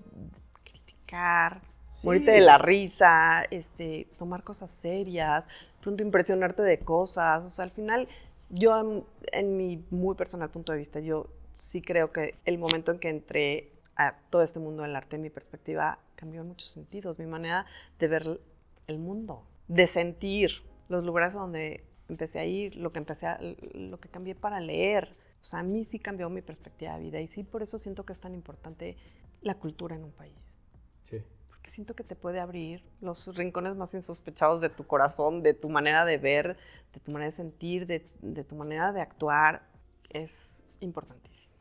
criticar, 0.64 1.60
morirte 2.04 2.30
de 2.30 2.40
la 2.40 2.56
risa, 2.56 3.42
este, 3.50 4.06
tomar 4.16 4.44
cosas 4.44 4.70
serias, 4.70 5.48
pronto 5.82 6.02
impresionarte 6.02 6.62
de 6.62 6.78
cosas. 6.78 7.44
O 7.44 7.50
sea, 7.50 7.64
al 7.64 7.72
final, 7.72 8.06
yo 8.48 8.78
en, 8.78 9.04
en 9.32 9.56
mi 9.56 9.84
muy 9.90 10.14
personal 10.14 10.50
punto 10.50 10.72
de 10.72 10.78
vista, 10.78 11.00
yo 11.00 11.26
sí 11.62 11.80
creo 11.80 12.10
que 12.10 12.34
el 12.44 12.58
momento 12.58 12.90
en 12.90 12.98
que 12.98 13.08
entré 13.08 13.72
a 13.94 14.18
todo 14.30 14.42
este 14.42 14.58
mundo 14.58 14.82
del 14.82 14.96
arte, 14.96 15.16
mi 15.16 15.30
perspectiva 15.30 16.00
cambió 16.16 16.40
en 16.40 16.48
muchos 16.48 16.68
sentidos, 16.68 17.20
mi 17.20 17.26
manera 17.26 17.66
de 18.00 18.08
ver 18.08 18.40
el 18.88 18.98
mundo, 18.98 19.46
de 19.68 19.86
sentir 19.86 20.50
los 20.88 21.04
lugares 21.04 21.34
donde 21.34 21.84
empecé 22.08 22.40
a 22.40 22.44
ir, 22.44 22.74
lo 22.74 22.90
que 22.90 22.98
empecé 22.98 23.26
a, 23.26 23.38
lo 23.74 24.00
que 24.00 24.08
cambié 24.08 24.34
para 24.34 24.58
leer. 24.58 25.16
O 25.40 25.44
sea, 25.44 25.60
a 25.60 25.62
mí 25.62 25.84
sí 25.84 26.00
cambió 26.00 26.28
mi 26.30 26.42
perspectiva 26.42 26.96
de 26.96 27.04
vida 27.04 27.20
y 27.20 27.28
sí 27.28 27.44
por 27.44 27.62
eso 27.62 27.78
siento 27.78 28.04
que 28.04 28.12
es 28.12 28.18
tan 28.18 28.34
importante 28.34 28.96
la 29.40 29.54
cultura 29.54 29.94
en 29.94 30.02
un 30.02 30.12
país. 30.12 30.58
Sí. 31.02 31.22
Porque 31.48 31.70
siento 31.70 31.94
que 31.94 32.02
te 32.02 32.16
puede 32.16 32.40
abrir 32.40 32.82
los 33.00 33.36
rincones 33.36 33.76
más 33.76 33.94
insospechados 33.94 34.60
de 34.60 34.68
tu 34.68 34.84
corazón, 34.84 35.44
de 35.44 35.54
tu 35.54 35.68
manera 35.68 36.04
de 36.04 36.18
ver, 36.18 36.56
de 36.92 36.98
tu 36.98 37.12
manera 37.12 37.26
de 37.26 37.36
sentir, 37.36 37.86
de, 37.86 38.10
de 38.20 38.42
tu 38.42 38.56
manera 38.56 38.92
de 38.92 39.00
actuar. 39.00 39.70
Es 40.10 40.66
importantísimo, 40.80 41.51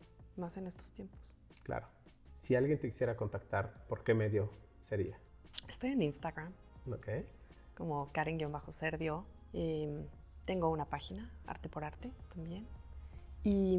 más 0.42 0.58
en 0.58 0.68
estos 0.68 0.92
tiempos. 0.92 1.38
Claro. 1.64 1.88
Si 2.34 2.56
alguien 2.56 2.78
te 2.80 2.88
quisiera 2.88 3.16
contactar, 3.16 3.86
¿por 3.88 4.04
qué 4.04 4.14
medio 4.14 4.50
sería? 4.82 5.18
Estoy 5.70 5.92
en 5.92 6.02
Instagram. 6.02 6.52
Ok. 6.92 7.08
Como 7.76 8.12
Karen-Serdio. 8.12 9.26
Tengo 10.46 10.70
una 10.70 10.86
página, 10.86 11.32
Arte 11.46 11.70
por 11.70 11.84
Arte, 11.84 12.12
también. 12.34 12.68
Y 13.44 13.78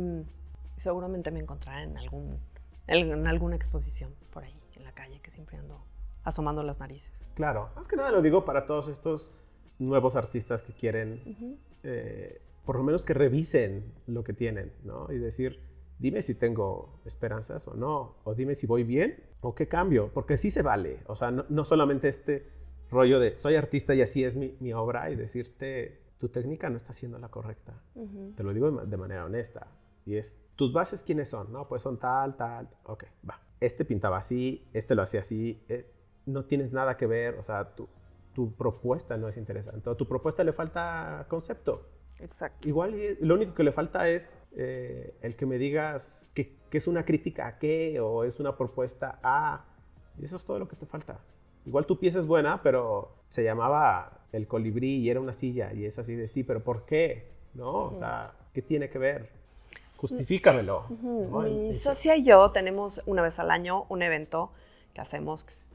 seguramente 0.76 1.30
me 1.30 1.40
encontrarán 1.40 1.90
en, 1.90 1.98
algún, 1.98 2.38
en 2.86 3.26
alguna 3.26 3.56
exposición 3.56 4.14
por 4.32 4.44
ahí, 4.44 4.54
en 4.76 4.84
la 4.84 4.92
calle, 4.92 5.20
que 5.20 5.30
siempre 5.30 5.58
ando 5.58 5.84
asomando 6.24 6.62
las 6.62 6.78
narices. 6.78 7.12
Claro, 7.34 7.70
más 7.74 7.88
que 7.88 7.96
nada 7.96 8.12
lo 8.12 8.22
digo 8.22 8.44
para 8.44 8.64
todos 8.66 8.88
estos 8.88 9.34
nuevos 9.78 10.14
artistas 10.14 10.62
que 10.62 10.72
quieren 10.72 11.58
por 12.64 12.76
lo 12.76 12.84
menos 12.84 13.04
que 13.04 13.12
revisen 13.12 13.92
lo 14.06 14.22
que 14.22 14.32
tienen, 14.32 14.72
¿no? 14.84 15.10
Y 15.10 15.18
decir, 15.18 15.60
dime 16.02 16.20
si 16.20 16.34
tengo 16.34 17.00
esperanzas 17.04 17.68
o 17.68 17.74
no, 17.74 18.16
o 18.24 18.34
dime 18.34 18.56
si 18.56 18.66
voy 18.66 18.82
bien 18.82 19.22
o 19.40 19.54
qué 19.54 19.68
cambio, 19.68 20.10
porque 20.12 20.36
sí 20.36 20.50
se 20.50 20.60
vale, 20.60 20.98
o 21.06 21.14
sea, 21.14 21.30
no, 21.30 21.64
solamente 21.64 22.08
este 22.08 22.50
rollo 22.90 23.20
de 23.20 23.38
soy 23.38 23.54
artista 23.54 23.94
y 23.94 24.02
así 24.02 24.24
es 24.24 24.36
mi, 24.36 24.72
obra 24.72 25.10
y 25.10 25.16
decirte 25.16 26.02
tu 26.18 26.28
técnica 26.28 26.68
no 26.70 26.76
está 26.76 26.92
siendo 26.92 27.18
la 27.18 27.28
correcta. 27.28 27.80
Te 28.36 28.42
lo 28.42 28.52
digo 28.52 28.70
de, 28.70 28.96
manera 28.96 29.24
honesta. 29.24 29.66
Y 30.04 30.16
es, 30.16 30.40
tus 30.56 30.72
bases 30.72 31.02
quiénes 31.02 31.28
son, 31.28 31.52
¿no? 31.52 31.66
Pues 31.68 31.82
son 31.82 31.98
tal, 31.98 32.36
tal, 32.36 32.68
ok, 32.84 33.04
va. 33.28 33.40
Este 33.60 33.84
pintaba 33.84 34.18
así, 34.18 34.68
este 34.72 34.94
lo 34.94 35.02
hacía 35.02 35.20
así, 35.20 35.64
eh, 35.68 35.92
no 36.26 36.44
tienes 36.44 36.72
nada 36.72 36.96
que 36.96 37.06
ver, 37.06 37.36
o 37.38 37.42
sea, 37.42 37.74
tu, 37.74 37.88
tu 38.34 38.54
propuesta 38.54 39.16
no 39.16 39.28
es 39.28 39.36
interesante, 39.36 39.88
a 39.88 39.94
tu 39.94 40.06
propuesta 40.06 40.44
le 40.44 40.52
falta 40.52 41.26
concepto. 41.28 41.88
Exacto. 42.22 42.68
Igual 42.68 42.96
lo 43.20 43.34
único 43.34 43.52
que 43.52 43.64
le 43.64 43.72
falta 43.72 44.08
es 44.08 44.40
eh, 44.56 45.14
el 45.22 45.34
que 45.34 45.44
me 45.44 45.58
digas 45.58 46.28
que, 46.34 46.56
es 46.70 46.86
una 46.86 47.04
crítica 47.04 47.46
a 47.46 47.58
qué 47.58 48.00
o 48.00 48.24
es 48.24 48.40
una 48.40 48.56
propuesta 48.56 49.18
a. 49.22 49.66
Y 50.18 50.24
eso 50.24 50.36
es 50.36 50.44
todo 50.44 50.58
lo 50.58 50.68
que 50.68 50.76
te 50.76 50.86
falta. 50.86 51.20
Igual 51.66 51.84
tu 51.84 51.98
pieza 51.98 52.18
es 52.18 52.26
buena, 52.26 52.62
pero 52.62 53.16
se 53.28 53.44
llamaba 53.44 54.26
El 54.32 54.46
colibrí 54.46 54.98
y 54.98 55.10
era 55.10 55.20
una 55.20 55.32
silla 55.32 55.72
y 55.74 55.84
es 55.84 55.98
así 55.98 56.14
de 56.14 56.28
sí, 56.28 56.44
pero 56.44 56.64
¿por 56.64 56.86
qué? 56.86 57.28
¿No? 57.54 57.84
O 57.84 57.94
sea, 57.94 58.34
¿qué 58.54 58.62
tiene 58.62 58.88
que 58.88 58.98
ver? 58.98 59.30
Justifícamelo. 59.96 60.86
Mi 60.88 61.74
socia 61.74 62.16
y 62.16 62.24
yo 62.24 62.50
tenemos 62.52 63.02
una 63.06 63.22
vez 63.22 63.38
al 63.38 63.50
año 63.50 63.84
un 63.88 64.02
evento 64.02 64.50
que 64.94 65.00
hacemos, 65.00 65.70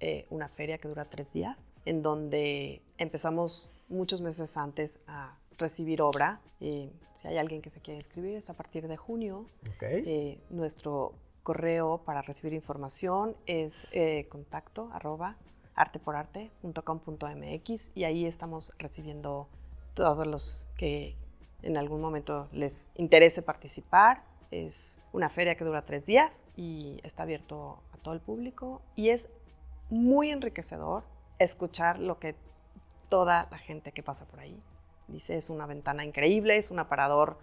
eh, 0.00 0.26
una 0.30 0.48
feria 0.48 0.78
que 0.78 0.88
dura 0.88 1.06
tres 1.06 1.32
días, 1.32 1.56
en 1.84 2.02
donde 2.02 2.82
empezamos 2.98 3.72
muchos 3.88 4.20
meses 4.20 4.56
antes 4.56 5.00
a 5.06 5.36
recibir 5.62 6.02
obra. 6.02 6.40
si 6.58 6.90
hay 7.24 7.38
alguien 7.38 7.62
que 7.62 7.70
se 7.70 7.80
quiere 7.80 7.98
inscribir, 7.98 8.36
es 8.36 8.50
a 8.50 8.54
partir 8.54 8.88
de 8.88 8.96
junio. 8.96 9.46
Ok. 9.74 9.82
Eh, 9.82 10.40
nuestro 10.50 11.14
correo 11.42 12.02
para 12.04 12.22
recibir 12.22 12.52
información 12.52 13.36
es 13.46 13.86
eh, 13.92 14.26
contacto 14.28 14.90
arroba 14.92 15.36
arteporarte.com.mx 15.74 17.92
y 17.94 18.04
ahí 18.04 18.26
estamos 18.26 18.72
recibiendo 18.78 19.48
todos 19.94 20.26
los 20.26 20.66
que 20.76 21.16
en 21.62 21.76
algún 21.76 22.00
momento 22.00 22.48
les 22.52 22.90
interese 22.96 23.42
participar. 23.42 24.24
Es 24.50 25.00
una 25.12 25.30
feria 25.30 25.54
que 25.54 25.64
dura 25.64 25.86
tres 25.86 26.04
días 26.04 26.46
y 26.56 27.00
está 27.02 27.22
abierto 27.22 27.78
a 27.92 27.96
todo 27.98 28.14
el 28.14 28.20
público 28.20 28.82
y 28.96 29.08
es 29.08 29.28
muy 29.88 30.30
enriquecedor 30.30 31.04
escuchar 31.38 31.98
lo 31.98 32.18
que 32.18 32.34
toda 33.08 33.48
la 33.50 33.58
gente 33.58 33.92
que 33.92 34.02
pasa 34.02 34.26
por 34.26 34.40
ahí 34.40 34.58
dice. 35.08 35.36
Es 35.36 35.50
una 35.50 35.66
ventana 35.66 36.04
increíble, 36.04 36.56
es 36.56 36.70
un 36.70 36.78
aparador 36.78 37.38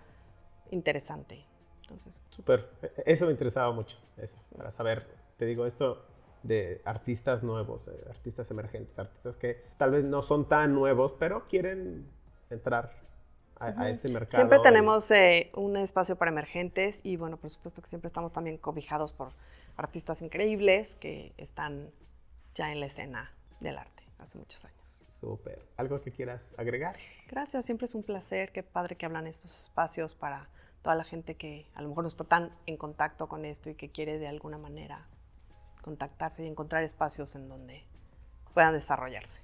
interesante. 0.71 1.45
Entonces, 1.81 2.23
Súper. 2.29 2.69
E- 2.81 3.03
Eso 3.05 3.25
me 3.25 3.31
interesaba 3.31 3.71
mucho, 3.71 3.97
eso, 4.17 4.37
para 4.55 4.71
saber, 4.71 5.07
te 5.37 5.45
digo, 5.45 5.65
esto 5.65 6.05
de 6.43 6.81
artistas 6.85 7.43
nuevos, 7.43 7.87
eh, 7.87 8.05
artistas 8.09 8.49
emergentes, 8.51 8.97
artistas 8.99 9.35
que 9.37 9.61
tal 9.77 9.91
vez 9.91 10.03
no 10.05 10.21
son 10.21 10.47
tan 10.47 10.73
nuevos, 10.73 11.13
pero 11.13 11.45
quieren 11.47 12.07
entrar 12.49 12.93
a, 13.59 13.65
a 13.81 13.89
este 13.89 14.07
mercado. 14.09 14.37
Siempre 14.37 14.59
tenemos 14.59 15.09
eh, 15.11 15.51
un 15.55 15.75
espacio 15.77 16.15
para 16.15 16.31
emergentes 16.31 17.01
y 17.03 17.17
bueno, 17.17 17.37
por 17.37 17.49
supuesto 17.49 17.81
que 17.81 17.89
siempre 17.89 18.07
estamos 18.07 18.31
también 18.31 18.57
cobijados 18.57 19.11
por 19.11 19.33
artistas 19.75 20.21
increíbles 20.21 20.95
que 20.95 21.33
están 21.37 21.91
ya 22.55 22.71
en 22.71 22.79
la 22.79 22.85
escena 22.85 23.33
del 23.59 23.77
arte 23.77 24.03
hace 24.19 24.37
muchos 24.37 24.63
años. 24.63 24.78
Súper. 25.09 25.65
¿Algo 25.77 26.01
que 26.01 26.11
quieras 26.11 26.55
agregar? 26.57 26.95
Gracias, 27.27 27.65
siempre 27.65 27.85
es 27.85 27.95
un 27.95 28.03
placer, 28.03 28.51
qué 28.51 28.63
padre 28.63 28.95
que 28.95 29.05
hablan 29.05 29.27
estos 29.27 29.63
espacios 29.63 30.15
para 30.15 30.49
toda 30.81 30.95
la 30.95 31.03
gente 31.03 31.35
que 31.35 31.67
a 31.75 31.81
lo 31.81 31.89
mejor 31.89 32.03
no 32.03 32.07
está 32.07 32.23
tan 32.23 32.51
en 32.65 32.77
contacto 32.77 33.27
con 33.27 33.43
esto 33.45 33.69
y 33.69 33.75
que 33.75 33.91
quiere 33.91 34.17
de 34.17 34.27
alguna 34.27 34.57
manera 34.57 35.07
contactarse 35.81 36.43
y 36.43 36.47
encontrar 36.47 36.83
espacios 36.83 37.35
en 37.35 37.47
donde 37.49 37.83
puedan 38.53 38.73
desarrollarse. 38.73 39.43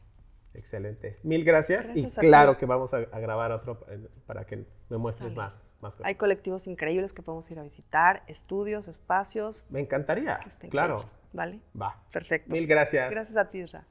Excelente. 0.53 1.19
Mil 1.23 1.43
gracias. 1.43 1.87
Gracias 1.87 2.17
y 2.17 2.19
claro 2.21 2.53
ti. 2.53 2.59
que 2.59 2.65
vamos 2.65 2.93
a, 2.93 2.97
a 2.97 3.19
grabar 3.19 3.51
otro 3.51 3.85
eh, 3.89 4.07
para 4.25 4.45
que 4.45 4.65
me 4.89 4.97
muestres 4.97 5.33
Sale. 5.33 5.43
más, 5.43 5.75
más 5.81 5.95
cosas. 5.95 6.07
Hay 6.07 6.15
colectivos 6.15 6.67
increíbles 6.67 7.11
que 7.11 7.21
podemos 7.21 7.49
ir 7.51 7.59
a 7.59 7.63
visitar, 7.63 8.23
estudios, 8.27 8.87
espacios. 8.87 9.65
Me 9.69 9.81
encantaría. 9.81 10.39
Claro. 10.69 10.99
increíble, 10.99 11.25
¿Vale? 11.33 11.59
Va. 11.79 12.01
Perfecto. 12.11 12.53
Mil 12.53 12.67
gracias. 12.67 13.11
Gracias 13.11 13.35
a 13.35 13.49
ti, 13.49 13.59
Isra. 13.59 13.85